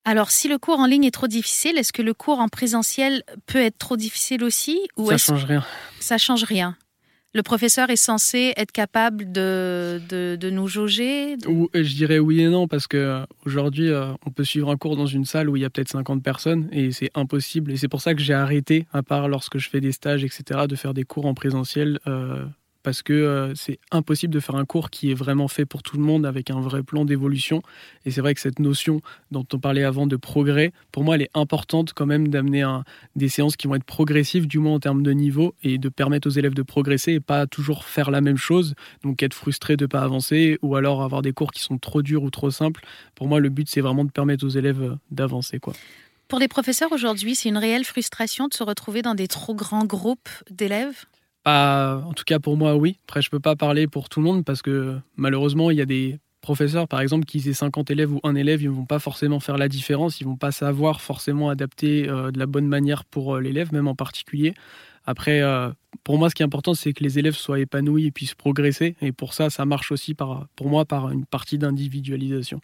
Alors, 0.05 0.31
si 0.31 0.49
le 0.49 0.59
cours 0.59 0.79
en 0.81 0.87
ligne 0.87 1.05
est 1.05 1.11
trop 1.11 1.29
difficile, 1.29 1.79
est-ce 1.79 1.93
que 1.93 2.03
le 2.03 2.13
cours 2.13 2.39
en 2.39 2.49
présentiel 2.49 3.23
peut 3.47 3.61
être 3.61 3.79
trop 3.79 3.97
difficile 3.97 4.45
aussi 4.45 4.79
ou 4.97 5.09
Ça 5.09 5.17
change 5.17 5.45
rien. 5.45 5.65
Ça 5.99 6.19
change 6.19 6.45
rien. 6.45 6.77
Le 7.33 7.43
professeur 7.43 7.91
est 7.91 7.97
censé 7.97 8.53
être 8.57 8.71
capable 8.71 9.33
de, 9.33 10.01
de, 10.09 10.51
nous 10.51 10.69
jauger 10.69 11.37
Ou, 11.49 11.69
Je 11.75 11.95
dirais 11.95 12.21
oui 12.21 12.43
et 12.43 12.49
non, 12.49 12.69
parce 12.69 12.87
qu'aujourd'hui, 12.87 13.89
euh, 13.89 14.13
on 14.25 14.31
peut 14.31 14.45
suivre 14.45 14.71
un 14.71 14.77
cours 14.77 14.97
dans 14.97 15.07
une 15.07 15.25
salle 15.25 15.51
où 15.51 15.57
il 15.57 15.63
y 15.63 15.65
a 15.65 15.71
peut-être 15.71 15.89
50 15.89 16.23
personnes 16.23 16.69
et 16.71 16.93
c'est 16.93 17.11
impossible. 17.17 17.73
Et 17.73 17.77
c'est 17.77 17.89
pour 17.89 18.01
ça 18.01 18.15
que 18.15 18.21
j'ai 18.21 18.35
arrêté, 18.35 18.87
à 18.93 19.03
part 19.03 19.27
lorsque 19.27 19.59
je 19.59 19.69
fais 19.69 19.81
des 19.81 19.91
stages, 19.91 20.23
etc., 20.23 20.67
de 20.69 20.77
faire 20.77 20.95
des 20.95 21.03
cours 21.03 21.27
en 21.27 21.35
présentiel. 21.35 21.99
Euh, 22.07 22.45
parce 22.85 23.03
que 23.03 23.13
euh, 23.13 23.55
c'est 23.57 23.81
impossible 23.91 24.33
de 24.33 24.39
faire 24.39 24.55
un 24.55 24.65
cours 24.65 24.91
qui 24.91 25.11
est 25.11 25.15
vraiment 25.15 25.49
fait 25.49 25.65
pour 25.65 25.83
tout 25.83 25.97
le 25.97 26.05
monde 26.05 26.25
avec 26.27 26.51
un 26.51 26.61
vrai 26.61 26.85
plan 26.85 27.05
d'évolution. 27.05 27.63
Et 28.05 28.13
c'est 28.13 28.21
vrai 28.21 28.35
que 28.35 28.41
cette 28.41 28.61
notion 28.61 29.01
dont 29.33 29.45
on 29.53 29.59
parlait 29.59 29.83
avant 29.83 30.07
de 30.07 30.15
progrès, 30.17 30.73
pour 30.93 31.03
moi, 31.03 31.17
elle 31.17 31.23
est 31.23 31.31
importante 31.35 31.95
quand 31.95 32.07
même 32.07 32.29
d'amener 32.29 32.65
des 33.17 33.29
séances 33.29 33.57
qui 33.57 33.67
vont 33.67 33.75
être 33.75 33.85
progressives, 33.85 34.47
du 34.47 34.59
moins 34.59 34.75
en 34.75 34.81
termes 34.81 35.03
de 35.03 35.13
niveau, 35.13 35.55
et 35.63 35.79
de 35.79 35.89
permettre 35.89 36.29
aux 36.29 36.33
élèves 36.33 36.55
de 36.55 36.63
progresser 36.63 37.15
et 37.15 37.21
pas 37.21 37.47
toujours 37.47 37.85
faire 37.85 38.11
la 38.11 38.21
même 38.21 38.37
chose, 38.37 38.75
donc 39.03 39.23
être 39.23 39.35
frustré 39.35 39.77
de 39.77 39.85
ne 39.85 39.89
pas 39.89 40.03
avancer, 40.03 40.59
ou 40.61 40.77
alors 40.77 41.03
avoir 41.03 41.23
des 41.23 41.33
cours 41.33 41.53
qui 41.53 41.63
sont 41.63 41.79
trop 41.79 42.03
durs 42.03 42.23
ou 42.23 42.31
trop 42.31 42.51
simples. 42.51 42.85
Pour 43.15 43.27
moi, 43.29 43.41
le 43.41 43.49
but, 43.49 43.69
c'est 43.69 43.81
vraiment 43.81 44.05
de 44.05 44.11
permettre 44.11 44.45
aux 44.45 44.51
élèves 44.51 44.99
d'avancer. 45.11 45.59
quoi. 45.59 45.73
Pour 46.29 46.39
les 46.39 46.49
professeurs 46.49 46.93
aujourd'hui, 46.93 47.35
c'est 47.35 47.49
une 47.49 47.57
réelle 47.57 47.85
frustration 47.85 48.49
de 48.49 48.55
se 48.55 48.63
retrouver 48.63 49.01
dans 49.01 49.15
des 49.15 49.29
trop 49.29 49.55
grands 49.55 49.87
groupes 49.87 50.29
d'élèves? 50.51 51.07
En 51.47 52.13
tout 52.15 52.25
cas 52.25 52.39
pour 52.39 52.57
moi, 52.57 52.77
oui. 52.77 52.99
Après, 53.05 53.23
je 53.23 53.31
peux 53.31 53.41
pas 53.41 53.57
parler 53.57 53.87
pour 53.87 54.09
tout 54.09 54.21
le 54.21 54.25
monde 54.25 54.45
parce 54.45 54.63
que 54.63 54.99
malheureusement, 55.17 55.71
il 55.71 55.77
y 55.77 55.83
a 55.83 55.87
des 55.87 56.19
professeurs, 56.45 56.87
par 56.87 57.01
exemple, 57.01 57.25
qui 57.25 57.39
aient 57.49 57.55
50 57.55 57.91
élèves 57.91 58.13
ou 58.13 58.21
un 58.23 58.35
élève, 58.35 58.61
ils 58.61 58.69
ne 58.69 58.75
vont 58.75 58.85
pas 58.85 58.99
forcément 58.99 59.41
faire 59.41 59.57
la 59.57 59.67
différence, 59.67 60.21
ils 60.21 60.25
vont 60.25 60.37
pas 60.37 60.53
savoir 60.53 61.01
forcément 61.01 61.49
adapter 61.49 62.07
euh, 62.07 62.31
de 62.31 62.39
la 62.39 62.45
bonne 62.45 62.67
manière 62.67 63.05
pour 63.07 63.37
euh, 63.37 63.41
l'élève, 63.41 63.73
même 63.73 63.89
en 63.89 63.95
particulier. 63.95 64.55
Après, 65.07 65.41
euh, 65.41 65.71
pour 66.05 66.19
moi, 66.19 66.29
ce 66.29 66.35
qui 66.35 66.43
est 66.43 66.45
important, 66.45 66.75
c'est 66.75 66.93
que 66.93 67.03
les 67.03 67.19
élèves 67.19 67.35
soient 67.35 67.61
épanouis 67.61 68.07
et 68.07 68.11
puissent 68.11 68.35
progresser. 68.35 68.95
Et 69.01 69.11
pour 69.11 69.33
ça, 69.33 69.49
ça 69.49 69.65
marche 69.65 69.91
aussi, 69.91 70.13
par, 70.13 70.47
pour 70.55 70.69
moi, 70.69 70.85
par 70.85 71.11
une 71.11 71.25
partie 71.25 71.57
d'individualisation. 71.57 72.61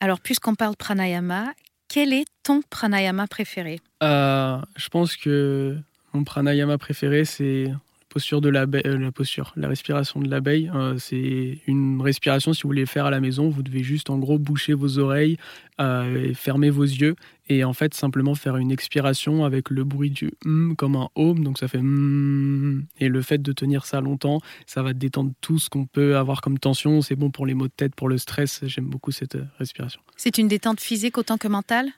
Alors, 0.00 0.20
puisqu'on 0.20 0.54
parle 0.54 0.76
pranayama, 0.76 1.54
quel 1.88 2.12
est 2.12 2.26
ton 2.42 2.60
pranayama 2.68 3.26
préféré? 3.26 3.80
Je 4.02 4.88
pense 4.90 5.16
que 5.16 5.78
mon 6.12 6.24
pranayama 6.24 6.78
préféré, 6.78 7.24
c'est 7.24 7.72
posture 8.08 8.40
de 8.40 8.48
l'abeille, 8.48 8.82
la 8.84 9.12
posture, 9.12 9.52
la 9.56 9.68
respiration 9.68 10.20
de 10.20 10.28
l'abeille. 10.28 10.70
c'est 10.98 11.58
une 11.66 12.00
respiration, 12.00 12.54
si 12.54 12.62
vous 12.62 12.70
voulez 12.70 12.86
faire 12.86 13.04
à 13.04 13.10
la 13.10 13.20
maison, 13.20 13.50
vous 13.50 13.62
devez 13.62 13.82
juste 13.82 14.08
en 14.08 14.18
gros 14.18 14.38
boucher 14.38 14.72
vos 14.72 14.98
oreilles, 14.98 15.36
et 15.78 16.34
fermer 16.34 16.70
vos 16.70 16.84
yeux 16.84 17.14
et 17.48 17.64
en 17.64 17.72
fait 17.72 17.94
simplement 17.94 18.34
faire 18.34 18.56
une 18.56 18.70
expiration 18.70 19.44
avec 19.44 19.70
le 19.70 19.84
bruit 19.84 20.10
du 20.10 20.32
hum 20.44 20.74
comme 20.76 20.96
un 20.96 21.08
home, 21.14 21.44
donc 21.44 21.58
ça 21.58 21.68
fait 21.68 21.78
hum, 21.78 22.84
et 22.98 23.08
le 23.08 23.22
fait 23.22 23.38
de 23.38 23.52
tenir 23.52 23.86
ça 23.86 24.00
longtemps, 24.00 24.40
ça 24.66 24.82
va 24.82 24.92
détendre 24.92 25.32
tout 25.40 25.58
ce 25.58 25.70
qu'on 25.70 25.86
peut 25.86 26.16
avoir 26.16 26.40
comme 26.40 26.58
tension, 26.58 27.00
c'est 27.00 27.16
bon 27.16 27.30
pour 27.30 27.46
les 27.46 27.54
maux 27.54 27.68
de 27.68 27.72
tête, 27.72 27.94
pour 27.94 28.08
le 28.08 28.18
stress, 28.18 28.60
j'aime 28.64 28.86
beaucoup 28.86 29.12
cette 29.12 29.36
euh, 29.36 29.44
respiration. 29.58 30.00
C'est 30.16 30.38
une 30.38 30.48
détente 30.48 30.80
physique 30.80 31.16
autant 31.18 31.38
que 31.38 31.48
mentale? 31.48 31.90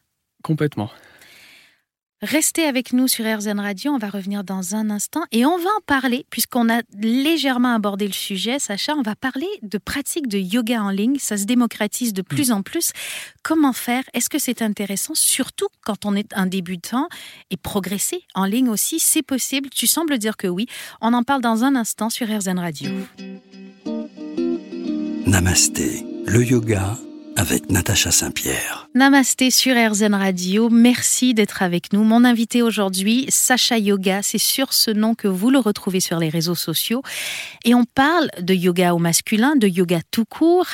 Complètement. 0.42 0.90
Restez 2.22 2.64
avec 2.64 2.92
nous 2.92 3.08
sur 3.08 3.24
RZN 3.24 3.58
Radio, 3.58 3.92
on 3.92 3.98
va 3.98 4.10
revenir 4.10 4.44
dans 4.44 4.74
un 4.74 4.90
instant 4.90 5.22
et 5.32 5.46
on 5.46 5.56
va 5.56 5.70
en 5.70 5.80
parler, 5.86 6.26
puisqu'on 6.28 6.68
a 6.68 6.82
légèrement 6.98 7.74
abordé 7.74 8.06
le 8.06 8.12
sujet, 8.12 8.58
Sacha, 8.58 8.94
on 8.94 9.00
va 9.00 9.16
parler 9.16 9.48
de 9.62 9.78
pratiques 9.78 10.28
de 10.28 10.36
yoga 10.36 10.82
en 10.82 10.90
ligne, 10.90 11.16
ça 11.18 11.38
se 11.38 11.44
démocratise 11.44 12.12
de 12.12 12.20
plus 12.20 12.50
mm. 12.50 12.52
en 12.52 12.62
plus. 12.62 12.92
Comment 13.42 13.72
faire? 13.72 14.02
Est-ce 14.12 14.28
que 14.28 14.38
c'est 14.38 14.60
intéressant, 14.60 15.14
surtout 15.14 15.68
quand 15.82 16.04
on 16.04 16.14
est 16.14 16.30
un 16.34 16.44
débutant 16.44 17.08
et 17.48 17.56
progresser 17.56 18.22
en 18.34 18.44
ligne 18.44 18.68
aussi, 18.68 18.98
c'est 18.98 19.22
possible 19.22 19.70
Tu 19.70 19.86
sembles 19.86 20.18
dire 20.18 20.36
que 20.36 20.46
oui. 20.46 20.66
On 21.00 21.14
en 21.14 21.22
parle 21.22 21.40
dans 21.40 21.64
un 21.64 21.74
instant 21.74 22.10
sur 22.10 22.28
RZN 22.28 22.58
Radio. 22.58 22.90
Namasté, 25.26 26.04
le 26.26 26.44
yoga 26.44 26.98
avec 27.40 27.70
Natacha 27.70 28.10
Saint-Pierre. 28.10 28.86
Namasté 28.94 29.50
sur 29.50 29.74
RZN 29.74 30.14
Radio, 30.14 30.68
merci 30.68 31.32
d'être 31.32 31.62
avec 31.62 31.94
nous. 31.94 32.04
Mon 32.04 32.26
invité 32.26 32.60
aujourd'hui, 32.60 33.24
Sacha 33.30 33.78
Yoga, 33.78 34.20
c'est 34.22 34.36
sur 34.36 34.74
ce 34.74 34.90
nom 34.90 35.14
que 35.14 35.26
vous 35.26 35.48
le 35.48 35.58
retrouvez 35.58 36.00
sur 36.00 36.18
les 36.18 36.28
réseaux 36.28 36.54
sociaux. 36.54 37.00
Et 37.64 37.74
on 37.74 37.84
parle 37.86 38.28
de 38.42 38.52
yoga 38.52 38.92
au 38.92 38.98
masculin, 38.98 39.56
de 39.56 39.66
yoga 39.66 40.00
tout 40.10 40.26
court 40.26 40.66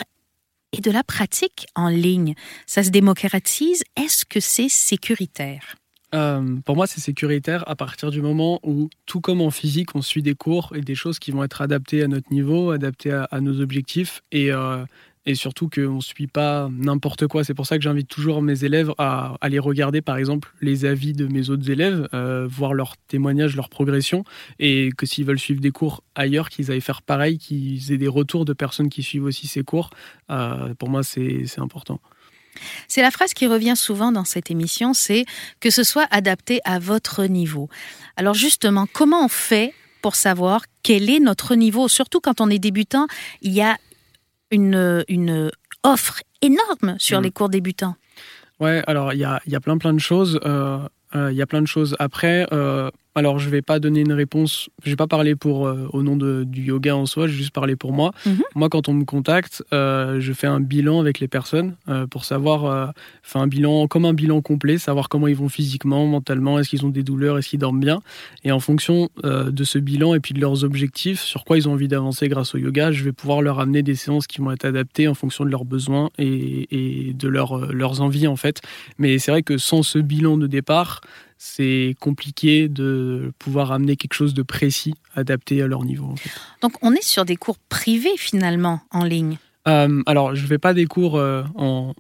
et 0.73 0.81
de 0.81 0.91
la 0.91 1.05
pratique 1.05 1.67
en 1.77 1.89
ligne. 1.89 2.35
Ça 2.67 2.83
se 2.83 2.91
démocratise. 2.91 3.85
Est-ce 3.95 4.25
que 4.25 4.41
c'est 4.41 4.69
sécuritaire? 4.69 5.77
Euh, 6.17 6.57
pour 6.65 6.75
moi, 6.75 6.89
c'est 6.89 7.01
sécuritaire 7.01 7.63
à 7.69 7.77
partir 7.77 8.11
du 8.11 8.21
moment 8.21 8.59
où, 8.65 8.91
tout 9.07 9.21
comme 9.21 9.41
en 9.41 9.53
physique, 9.53 9.95
on 9.95 10.03
suit 10.03 10.23
des 10.23 10.35
cours 10.35 10.73
et 10.75 10.81
des 10.81 10.97
choses 10.97 11.21
qui 11.21 11.31
vont 11.31 11.45
être 11.45 11.61
adaptées 11.61 12.03
à 12.03 12.09
notre 12.09 12.33
niveau, 12.33 12.73
adaptées 12.73 13.13
à, 13.31 13.41
nos 13.41 13.61
objectifs. 13.61 14.23
Et, 14.33 14.51
euh, 14.51 14.85
et 15.27 15.35
surtout 15.35 15.69
qu'on 15.69 15.97
ne 15.97 16.01
suit 16.01 16.29
pas 16.29 16.69
n'importe 16.71 17.27
quoi. 17.27 17.45
C'est 17.45 17.55
pour 17.55 17.67
ça 17.67 17.77
que 17.77 17.83
j'invite 17.83 18.09
toujours 18.09 18.43
mes 18.43 18.65
élèves 18.65 18.93
à 18.97 19.37
aller 19.41 19.59
regarder, 19.59 20.01
par 20.01 20.17
exemple, 20.17 20.55
les 20.61 20.85
avis 20.85 21.13
de 21.13 21.27
mes 21.27 21.51
autres 21.51 21.69
élèves, 21.69 22.09
euh, 22.15 22.47
voir 22.49 22.73
leurs 22.75 22.97
témoignages, 23.09 23.57
leur 23.57 23.69
progression, 23.69 24.25
et 24.61 24.91
que 24.97 25.05
s'ils 25.05 25.25
veulent 25.25 25.39
suivre 25.39 25.61
des 25.61 25.73
cours 25.73 26.05
ailleurs, 26.15 26.49
qu'ils 26.49 26.71
aillent 26.71 26.81
faire 26.81 27.03
pareil, 27.03 27.39
qu'ils 27.39 27.93
aient 27.93 27.99
des 27.99 28.09
retours 28.09 28.45
de 28.45 28.53
personnes 28.53 28.89
qui 28.89 29.03
suivent 29.03 29.25
aussi 29.25 29.49
ces 29.49 29.65
cours. 29.65 29.91
Euh, 30.31 30.75
pour 30.75 30.89
moi, 30.89 31.03
c'est 31.03 31.45
important. 31.59 32.01
C'est 32.89 33.03
la 33.03 33.11
phrase 33.11 33.35
qui 33.35 33.47
revient 33.47 33.77
souvent 33.77 34.13
dans 34.13 34.25
cette 34.25 34.51
émission, 34.51 34.95
c'est 34.95 35.27
que 35.61 35.71
ce 35.71 35.83
soit 35.83 36.07
adapté 36.11 36.61
à 36.65 36.79
votre 36.79 37.25
niveau. 37.27 37.69
Alors 38.17 38.35
justement, 38.35 38.87
comment 38.91 39.25
on 39.25 39.29
fait 39.29 39.75
pour 40.01 40.15
savoir 40.15 40.63
quel 40.83 41.11
est 41.11 41.21
notre 41.21 41.55
niveau? 41.55 41.89
Surtout 41.89 42.21
quand 42.21 42.41
on 42.41 42.49
est 42.49 42.59
débutant, 42.59 43.09
il 43.43 43.53
y 43.53 43.61
a 43.61 43.77
une, 44.51 45.05
une 45.09 45.51
offre 45.83 46.23
énorme 46.43 46.97
sur 46.99 47.21
mm. 47.21 47.23
les 47.23 47.31
cours 47.31 47.49
débutants. 47.49 47.97
Ouais, 48.61 48.83
alors 48.87 49.13
il 49.13 49.19
y 49.19 49.25
a, 49.25 49.41
y 49.47 49.55
a, 49.55 49.61
plein 49.61 49.79
plein 49.79 49.93
de 49.93 50.01
choses. 50.01 50.41
Euh, 50.45 50.79
euh, 51.15 51.31
il 51.31 51.37
y 51.37 51.43
a 51.43 51.47
plein 51.47 51.63
de 51.63 51.67
choses. 51.67 51.95
Après, 51.99 52.47
euh, 52.53 52.91
alors, 53.17 53.39
je 53.39 53.49
vais 53.49 53.63
pas 53.63 53.81
donner 53.81 54.01
une 54.01 54.13
réponse. 54.13 54.69
Je 54.85 54.91
vais 54.91 54.97
pas 54.97 55.07
parler 55.07 55.37
pour 55.37 55.67
euh, 55.67 55.89
au 55.95 56.03
nom 56.03 56.19
de, 56.19 56.45
du 56.45 56.65
yoga 56.65 56.95
en 56.95 57.07
soi. 57.07 57.27
Je 57.27 57.33
vais 57.33 57.39
juste 57.39 57.55
parler 57.55 57.75
pour 57.75 57.95
moi. 57.95 58.13
Mhm. 58.27 58.43
Moi, 58.55 58.69
quand 58.69 58.91
on 58.91 58.93
me 58.93 59.05
contacte, 59.07 59.65
euh, 59.73 60.21
je 60.21 60.35
fais 60.35 60.47
un 60.47 60.61
bilan 60.61 61.01
avec 61.01 61.19
les 61.19 61.27
personnes 61.27 61.77
euh, 61.89 62.07
pour 62.07 62.27
savoir, 62.27 62.93
enfin 63.25 63.41
un 63.41 63.47
bilan 63.47 63.89
comme 63.89 64.05
un 64.05 64.13
bilan 64.13 64.43
complet, 64.43 64.77
savoir 64.77 65.09
comment 65.09 65.29
ils 65.29 65.37
vont 65.37 65.49
physiquement, 65.49 66.07
mentalement, 66.07 66.59
est-ce 66.59 66.69
qu'ils 66.69 66.85
ont 66.85 66.91
des 66.91 67.03
douleurs, 67.03 67.39
est-ce 67.39 67.49
qu'ils 67.49 67.59
dorment 67.59 67.81
bien. 67.81 68.01
Et 68.45 68.53
en 68.53 68.61
fonction 68.61 69.09
de 69.25 69.65
ce 69.65 69.79
bilan 69.79 70.13
et 70.13 70.21
puis 70.21 70.35
de 70.35 70.41
leurs 70.41 70.65
objectifs, 70.65 71.23
sur 71.23 71.45
quoi 71.45 71.57
ils 71.57 71.71
ont 71.71 71.73
envie 71.73 71.89
d'avancer 71.89 72.29
grâce 72.29 72.55
au 72.55 72.59
yoga, 72.59 72.93
je 72.93 73.03
vais 73.03 73.13
pouvoir 73.13 73.41
leur 73.41 73.61
amener 73.61 73.83
des 73.83 73.95
séances 73.95 74.27
qui 74.27 74.43
vont 74.43 74.53
être 74.53 74.67
adaptées 74.67 75.09
en 75.09 75.15
fonction 75.15 75.47
de 75.47 75.51
leurs 75.51 75.65
besoins 75.65 76.11
et, 76.19 77.09
et 77.09 77.15
de 77.15 77.29
leur, 77.29 77.73
leurs 77.73 78.03
envies 78.03 78.27
en 78.27 78.37
fait. 78.37 78.61
Mais 78.99 79.19
c'est 79.19 79.31
vrai 79.31 79.43
que 79.43 79.57
sans 79.57 79.83
ce 79.83 79.99
bilan 79.99 80.37
de 80.37 80.47
départ, 80.47 81.01
c'est 81.39 81.95
compliqué 82.01 82.69
de 82.69 83.33
pouvoir 83.39 83.73
amener 83.73 83.97
quelque 83.97 84.15
chose 84.15 84.35
de 84.35 84.43
précis, 84.43 84.95
adapté 85.15 85.63
à 85.63 85.67
leur 85.67 85.85
niveau. 85.85 86.15
Donc 86.63 86.73
on 86.83 86.93
est 86.93 87.05
sur 87.05 87.25
des 87.25 87.37
cours 87.37 87.59
privés 87.69 88.17
finalement 88.17 88.81
en 88.91 89.05
ligne 89.05 89.39
euh, 89.69 90.03
Alors 90.07 90.35
je 90.35 90.43
ne 90.43 90.47
fais 90.47 90.59
pas 90.59 90.75
des 90.75 90.87
cours 90.87 91.17
euh, 91.17 91.43
en 91.55 91.95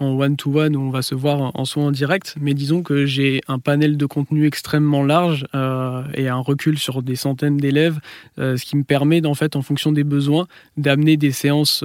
one-to-one 0.00 0.76
où 0.76 0.80
on 0.80 0.90
va 0.90 1.02
se 1.02 1.14
voir 1.14 1.52
en, 1.54 1.64
soi 1.64 1.84
en 1.84 1.90
direct, 1.92 2.34
mais 2.40 2.54
disons 2.54 2.82
que 2.82 3.06
j'ai 3.06 3.40
un 3.46 3.60
panel 3.60 3.96
de 3.96 4.06
contenu 4.06 4.46
extrêmement 4.46 5.04
large 5.04 5.46
euh, 5.54 6.02
et 6.14 6.28
un 6.28 6.40
recul 6.40 6.76
sur 6.76 7.04
des 7.04 7.14
centaines 7.14 7.56
d'élèves, 7.56 8.00
ce 8.36 8.64
qui 8.64 8.76
me 8.76 8.82
permet 8.82 9.24
en 9.24 9.34
fait 9.34 9.54
en 9.54 9.62
fonction 9.62 9.92
des 9.92 10.02
besoins 10.02 10.48
d'amener 10.76 11.16
des 11.16 11.30
séances 11.30 11.84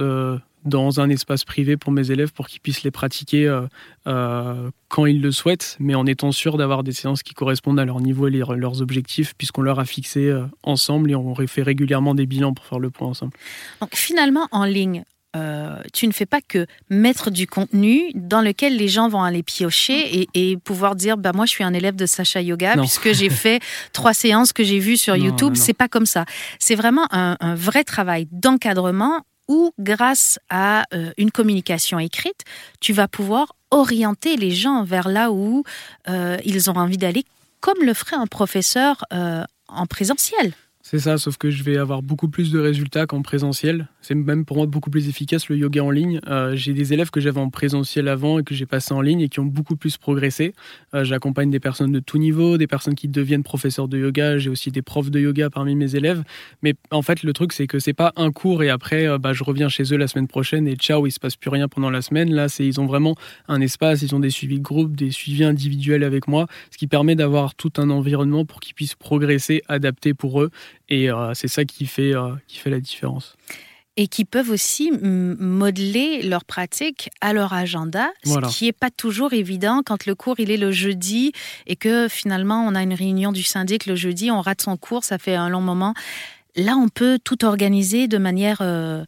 dans 0.68 1.00
un 1.00 1.08
espace 1.10 1.44
privé 1.44 1.76
pour 1.76 1.92
mes 1.92 2.10
élèves 2.10 2.32
pour 2.32 2.46
qu'ils 2.46 2.60
puissent 2.60 2.82
les 2.82 2.90
pratiquer 2.90 3.46
euh, 3.46 3.62
euh, 4.06 4.70
quand 4.88 5.06
ils 5.06 5.20
le 5.20 5.32
souhaitent, 5.32 5.76
mais 5.80 5.94
en 5.94 6.06
étant 6.06 6.32
sûr 6.32 6.56
d'avoir 6.56 6.84
des 6.84 6.92
séances 6.92 7.22
qui 7.22 7.34
correspondent 7.34 7.80
à 7.80 7.84
leur 7.84 8.00
niveau 8.00 8.28
et 8.28 8.30
leurs 8.30 8.82
objectifs, 8.82 9.34
puisqu'on 9.36 9.62
leur 9.62 9.80
a 9.80 9.84
fixé 9.84 10.26
euh, 10.26 10.44
ensemble 10.62 11.10
et 11.10 11.14
on 11.14 11.34
fait 11.46 11.62
régulièrement 11.62 12.14
des 12.14 12.26
bilans 12.26 12.54
pour 12.54 12.66
faire 12.66 12.78
le 12.78 12.90
point 12.90 13.08
ensemble. 13.08 13.32
Donc 13.80 13.94
finalement, 13.94 14.48
en 14.52 14.64
ligne, 14.64 15.04
tu 15.92 16.08
ne 16.08 16.12
fais 16.12 16.26
pas 16.26 16.40
que 16.40 16.66
mettre 16.90 17.30
du 17.30 17.46
contenu 17.46 18.10
dans 18.14 18.40
lequel 18.40 18.76
les 18.76 18.88
gens 18.88 19.08
vont 19.08 19.22
aller 19.22 19.44
piocher 19.44 20.26
et, 20.34 20.56
pouvoir 20.56 20.96
dire 20.96 21.16
bah 21.16 21.30
moi 21.32 21.46
je 21.46 21.52
suis 21.52 21.62
un 21.62 21.72
élève 21.72 21.94
de 21.94 22.06
Sacha 22.06 22.42
Yoga 22.42 22.76
puisque 22.76 23.12
j'ai 23.12 23.30
fait 23.44 23.60
trois 23.92 24.14
séances 24.14 24.52
que 24.52 24.64
j'ai 24.64 24.80
vues 24.80 24.96
sur 24.96 25.14
YouTube. 25.14 25.54
C'est 25.54 25.74
pas 25.74 25.86
comme 25.86 26.06
ça. 26.06 26.24
C'est 26.58 26.74
vraiment 26.74 27.06
un, 27.12 27.36
un 27.38 27.54
vrai 27.54 27.84
travail 27.84 28.26
d'encadrement 28.32 29.22
ou 29.48 29.72
grâce 29.78 30.38
à 30.50 30.84
euh, 30.94 31.12
une 31.16 31.30
communication 31.30 31.98
écrite, 31.98 32.44
tu 32.80 32.92
vas 32.92 33.08
pouvoir 33.08 33.54
orienter 33.70 34.36
les 34.36 34.50
gens 34.50 34.84
vers 34.84 35.08
là 35.08 35.30
où 35.30 35.64
euh, 36.08 36.36
ils 36.44 36.70
ont 36.70 36.76
envie 36.76 36.98
d'aller, 36.98 37.24
comme 37.60 37.82
le 37.82 37.94
ferait 37.94 38.16
un 38.16 38.26
professeur 38.26 39.04
euh, 39.12 39.44
en 39.68 39.86
présentiel. 39.86 40.52
C'est 40.90 41.00
ça, 41.00 41.18
sauf 41.18 41.36
que 41.36 41.50
je 41.50 41.62
vais 41.64 41.76
avoir 41.76 42.00
beaucoup 42.00 42.28
plus 42.28 42.50
de 42.50 42.58
résultats 42.58 43.04
qu'en 43.04 43.20
présentiel. 43.20 43.88
C'est 44.00 44.14
même 44.14 44.46
pour 44.46 44.56
moi 44.56 44.64
beaucoup 44.64 44.88
plus 44.88 45.06
efficace 45.10 45.50
le 45.50 45.58
yoga 45.58 45.84
en 45.84 45.90
ligne. 45.90 46.18
Euh, 46.28 46.56
j'ai 46.56 46.72
des 46.72 46.94
élèves 46.94 47.10
que 47.10 47.20
j'avais 47.20 47.40
en 47.40 47.50
présentiel 47.50 48.08
avant 48.08 48.38
et 48.38 48.42
que 48.42 48.54
j'ai 48.54 48.64
passé 48.64 48.94
en 48.94 49.02
ligne 49.02 49.20
et 49.20 49.28
qui 49.28 49.38
ont 49.38 49.44
beaucoup 49.44 49.76
plus 49.76 49.98
progressé. 49.98 50.54
Euh, 50.94 51.04
j'accompagne 51.04 51.50
des 51.50 51.60
personnes 51.60 51.92
de 51.92 52.00
tout 52.00 52.16
niveau, 52.16 52.56
des 52.56 52.66
personnes 52.66 52.94
qui 52.94 53.06
deviennent 53.06 53.42
professeurs 53.42 53.86
de 53.86 53.98
yoga. 53.98 54.38
J'ai 54.38 54.48
aussi 54.48 54.70
des 54.70 54.80
profs 54.80 55.10
de 55.10 55.20
yoga 55.20 55.50
parmi 55.50 55.74
mes 55.74 55.94
élèves. 55.94 56.22
Mais 56.62 56.72
en 56.90 57.02
fait, 57.02 57.22
le 57.22 57.34
truc, 57.34 57.52
c'est 57.52 57.66
que 57.66 57.78
c'est 57.78 57.92
pas 57.92 58.14
un 58.16 58.32
cours 58.32 58.62
et 58.62 58.70
après, 58.70 59.06
euh, 59.06 59.18
bah, 59.18 59.34
je 59.34 59.44
reviens 59.44 59.68
chez 59.68 59.92
eux 59.92 59.98
la 59.98 60.08
semaine 60.08 60.26
prochaine 60.26 60.66
et 60.66 60.76
ciao, 60.76 61.06
il 61.06 61.12
se 61.12 61.20
passe 61.20 61.36
plus 61.36 61.50
rien 61.50 61.68
pendant 61.68 61.90
la 61.90 62.00
semaine. 62.00 62.32
Là, 62.32 62.48
c'est 62.48 62.66
ils 62.66 62.80
ont 62.80 62.86
vraiment 62.86 63.14
un 63.48 63.60
espace, 63.60 64.00
ils 64.00 64.14
ont 64.14 64.20
des 64.20 64.30
suivis 64.30 64.56
de 64.56 64.64
groupe, 64.64 64.96
des 64.96 65.10
suivis 65.10 65.44
individuels 65.44 66.02
avec 66.02 66.28
moi, 66.28 66.46
ce 66.70 66.78
qui 66.78 66.86
permet 66.86 67.14
d'avoir 67.14 67.54
tout 67.54 67.74
un 67.76 67.90
environnement 67.90 68.46
pour 68.46 68.60
qu'ils 68.60 68.74
puissent 68.74 68.94
progresser, 68.94 69.60
adapté 69.68 70.14
pour 70.14 70.40
eux 70.40 70.50
et 70.88 71.10
euh, 71.10 71.32
c'est 71.34 71.48
ça 71.48 71.64
qui 71.64 71.86
fait, 71.86 72.14
euh, 72.14 72.34
qui 72.46 72.58
fait 72.58 72.70
la 72.70 72.80
différence. 72.80 73.36
Et 73.96 74.06
qui 74.06 74.24
peuvent 74.24 74.50
aussi 74.50 74.92
modeler 74.92 76.22
leur 76.22 76.44
pratique 76.44 77.10
à 77.20 77.32
leur 77.32 77.52
agenda, 77.52 78.10
ce 78.24 78.38
qui 78.48 78.66
n'est 78.66 78.72
pas 78.72 78.90
toujours 78.90 79.32
évident 79.32 79.82
quand 79.84 80.06
le 80.06 80.14
cours 80.14 80.38
il 80.38 80.52
est 80.52 80.56
le 80.56 80.70
jeudi 80.70 81.32
et 81.66 81.74
que 81.74 82.06
finalement 82.08 82.64
on 82.64 82.76
a 82.76 82.82
une 82.84 82.94
réunion 82.94 83.32
du 83.32 83.42
syndic 83.42 83.86
le 83.86 83.96
jeudi, 83.96 84.30
on 84.30 84.40
rate 84.40 84.62
son 84.62 84.76
cours, 84.76 85.02
ça 85.02 85.18
fait 85.18 85.34
un 85.34 85.48
long 85.48 85.60
moment. 85.60 85.94
Là, 86.56 86.76
on 86.76 86.88
peut 86.88 87.18
tout 87.22 87.44
organiser 87.44 88.08
de 88.08 88.18
manière 88.18 88.58
euh, 88.62 89.04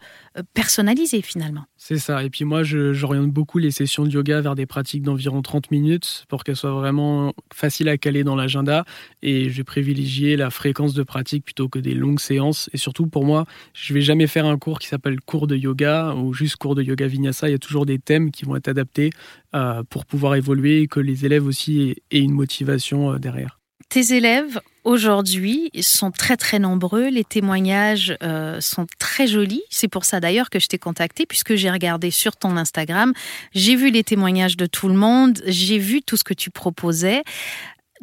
personnalisée 0.55 1.23
finalement. 1.23 1.65
C'est 1.77 1.99
ça. 1.99 2.23
Et 2.23 2.31
puis 2.31 2.45
moi, 2.45 2.63
j'oriente 2.63 3.31
beaucoup 3.31 3.59
les 3.59 3.71
sessions 3.71 4.05
de 4.05 4.11
yoga 4.11 4.41
vers 4.41 4.55
des 4.55 4.67
pratiques 4.67 5.03
d'environ 5.03 5.43
30 5.43 5.71
minutes 5.71 6.27
pour 6.29 6.45
qu'elles 6.45 6.57
soient 6.57 6.73
vraiment 6.73 7.33
faciles 7.53 7.89
à 7.89 7.97
caler 7.97 8.23
dans 8.23 8.37
l'agenda. 8.37 8.85
Et 9.23 9.51
je 9.51 9.57
vais 9.57 9.65
privilégier 9.65 10.37
la 10.37 10.51
fréquence 10.51 10.95
de 10.95 11.03
pratique 11.03 11.45
plutôt 11.45 11.69
que 11.69 11.79
des 11.79 11.95
longues 11.95 12.21
séances. 12.21 12.71
Et 12.73 12.77
surtout, 12.77 13.07
pour 13.07 13.25
moi, 13.25 13.47
je 13.73 13.95
vais 13.95 14.03
jamais 14.03 14.27
faire 14.27 14.47
un 14.47 14.59
cours 14.59 14.79
qui 14.79 14.87
s'appelle 14.87 15.21
cours 15.21 15.47
de 15.47 15.57
yoga 15.57 16.15
ou 16.15 16.33
juste 16.33 16.57
cours 16.57 16.75
de 16.75 16.83
yoga 16.83 17.07
vinyasa. 17.07 17.49
Il 17.49 17.53
y 17.53 17.55
a 17.55 17.59
toujours 17.59 17.87
des 17.87 17.99
thèmes 17.99 18.31
qui 18.31 18.45
vont 18.45 18.57
être 18.57 18.69
adaptés 18.69 19.11
euh, 19.55 19.83
pour 19.89 20.07
pouvoir 20.07 20.37
évoluer 20.37 20.83
et 20.83 20.87
que 20.87 21.01
les 21.01 21.25
élèves 21.25 21.47
aussi 21.47 21.97
aient 22.11 22.21
une 22.21 22.33
motivation 22.33 23.15
euh, 23.15 23.19
derrière. 23.19 23.59
Tes 23.89 24.15
élèves 24.15 24.61
aujourd'hui 24.85 25.71
sont 25.81 26.11
très 26.11 26.37
très 26.37 26.59
nombreux, 26.59 27.09
les 27.09 27.25
témoignages 27.25 28.17
euh, 28.23 28.61
sont 28.61 28.87
très 28.99 29.27
jolis. 29.27 29.63
C'est 29.71 29.89
pour 29.89 30.05
ça 30.05 30.21
d'ailleurs 30.21 30.51
que 30.51 30.59
je 30.59 30.67
t'ai 30.67 30.79
contacté 30.79 31.27
puisque 31.27 31.55
j'ai 31.55 31.71
regardé 31.71 32.11
sur 32.11 32.37
ton 32.37 32.57
Instagram, 32.57 33.13
j'ai 33.55 33.77
vu 33.77 33.91
les 33.91 34.05
témoignages 34.05 34.57
de 34.57 34.67
tout 34.67 34.89
le 34.89 34.95
monde, 34.95 35.41
j'ai 35.47 35.79
vu 35.79 36.03
tout 36.03 36.17
ce 36.17 36.25
que 36.25 36.35
tu 36.35 36.51
proposais. 36.51 37.23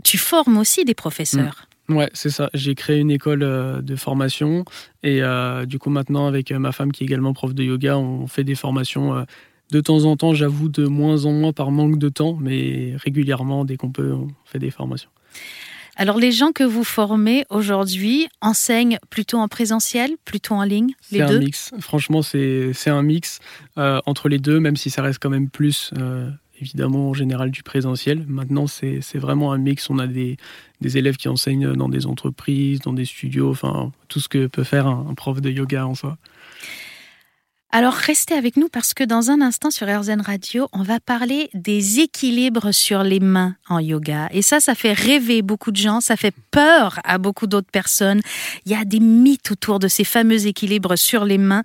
Tu 0.03 0.17
formes 0.17 0.57
aussi 0.57 0.86
des 0.86 0.93
professeurs. 0.93 1.67
Ouais, 1.89 2.10
c'est 2.13 2.29
ça. 2.29 2.50
J'ai 2.53 2.75
créé 2.75 3.00
une 3.00 3.12
école 3.12 3.39
de 3.39 3.96
formation 3.96 4.65
et 5.03 5.22
du 5.65 5.79
coup 5.79 5.89
maintenant 5.89 6.27
avec 6.27 6.51
ma 6.51 6.72
femme 6.72 6.91
qui 6.91 7.03
est 7.03 7.07
également 7.07 7.34
prof 7.34 7.53
de 7.53 7.63
yoga, 7.63 7.98
on 7.98 8.27
fait 8.27 8.43
des 8.43 8.55
formations 8.55 9.25
de 9.72 9.81
temps 9.81 10.05
en 10.05 10.15
temps, 10.15 10.34
j'avoue, 10.34 10.69
de 10.69 10.86
moins 10.88 11.25
en 11.25 11.31
moins 11.31 11.53
par 11.53 11.72
manque 11.72 11.98
de 11.98 12.10
temps, 12.10 12.38
mais 12.39 12.93
régulièrement, 12.98 13.65
dès 13.65 13.77
qu'on 13.77 13.91
peut, 13.91 14.13
on 14.13 14.29
fait 14.46 14.60
des 14.60 14.72
formations. 14.72 15.10
Alors, 16.00 16.20
les 16.20 16.32
gens 16.32 16.51
que 16.51 16.63
vous 16.63 16.84
formez 16.84 17.44
aujourd'hui 17.50 18.27
enseignent 18.39 19.00
plutôt 19.10 19.39
en 19.39 19.48
présentiel, 19.48 20.12
plutôt 20.25 20.54
en 20.54 20.63
ligne, 20.63 20.94
les 21.12 21.20
deux? 21.20 21.27
C'est 21.27 21.34
un 21.34 21.39
mix. 21.39 21.72
Franchement, 21.80 22.22
c'est 22.22 22.72
un 22.86 23.01
mix 23.01 23.39
euh, 23.80 24.00
entre 24.06 24.30
les 24.30 24.38
deux, 24.38 24.60
même 24.60 24.77
si 24.77 24.92
ça 24.92 25.01
reste 25.01 25.18
quand 25.20 25.32
même 25.32 25.50
plus, 25.50 25.92
euh, 25.98 26.30
évidemment, 26.62 27.10
en 27.10 27.13
général, 27.16 27.50
du 27.50 27.63
présentiel. 27.63 28.24
Maintenant, 28.27 28.68
c'est 28.68 29.01
vraiment 29.16 29.51
un 29.54 29.58
mix. 29.58 29.89
On 29.89 29.98
a 29.98 30.06
des, 30.06 30.38
des, 30.82 31.00
élèves 31.00 31.18
qui 31.18 31.30
enseignent 31.30 31.74
dans 31.74 31.89
des 31.89 32.06
entreprises, 32.06 32.82
dans 32.82 32.94
des 32.94 33.06
studios, 33.06 33.50
enfin, 33.50 33.92
tout 34.08 34.20
ce 34.20 34.30
que 34.30 34.46
peut 34.46 34.63
faire 34.63 34.86
un 34.86 35.16
prof 35.16 35.42
de 35.42 35.50
yoga 35.50 35.88
en 35.88 35.96
soi. 35.96 36.20
Alors 37.77 37.93
restez 37.93 38.34
avec 38.34 38.57
nous 38.57 38.69
parce 38.69 38.96
que 38.96 39.03
dans 39.03 39.29
un 39.29 39.39
instant 39.39 39.69
sur 39.69 39.86
RZN 39.86 40.22
Radio, 40.22 40.67
on 40.74 40.81
va 40.81 41.00
parler 41.00 41.48
des 41.53 42.00
équilibres 42.00 42.74
sur 42.74 43.03
les 43.03 43.19
mains 43.19 43.55
en 43.69 43.77
yoga. 43.77 44.29
Et 44.31 44.41
ça, 44.41 44.60
ça 44.60 44.74
fait 44.74 44.93
rêver 44.93 45.43
beaucoup 45.43 45.69
de 45.69 45.77
gens, 45.77 46.01
ça 46.01 46.17
fait 46.17 46.34
peur 46.50 47.00
à 47.03 47.19
beaucoup 47.19 47.46
d'autres 47.46 47.69
personnes. 47.69 48.22
Il 48.65 48.72
y 48.72 48.75
a 48.75 48.84
des 48.84 49.00
mythes 49.00 49.51
autour 49.51 49.77
de 49.77 49.88
ces 49.88 50.05
fameux 50.05 50.48
équilibres 50.48 50.98
sur 50.98 51.24
les 51.24 51.38
mains. 51.38 51.62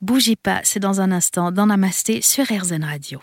Bougez 0.00 0.34
pas, 0.34 0.58
c'est 0.64 0.80
dans 0.80 1.00
un 1.00 1.12
instant 1.12 1.52
dans 1.52 1.66
Namasté 1.66 2.20
sur 2.20 2.44
RZN 2.44 2.82
Radio. 2.82 3.20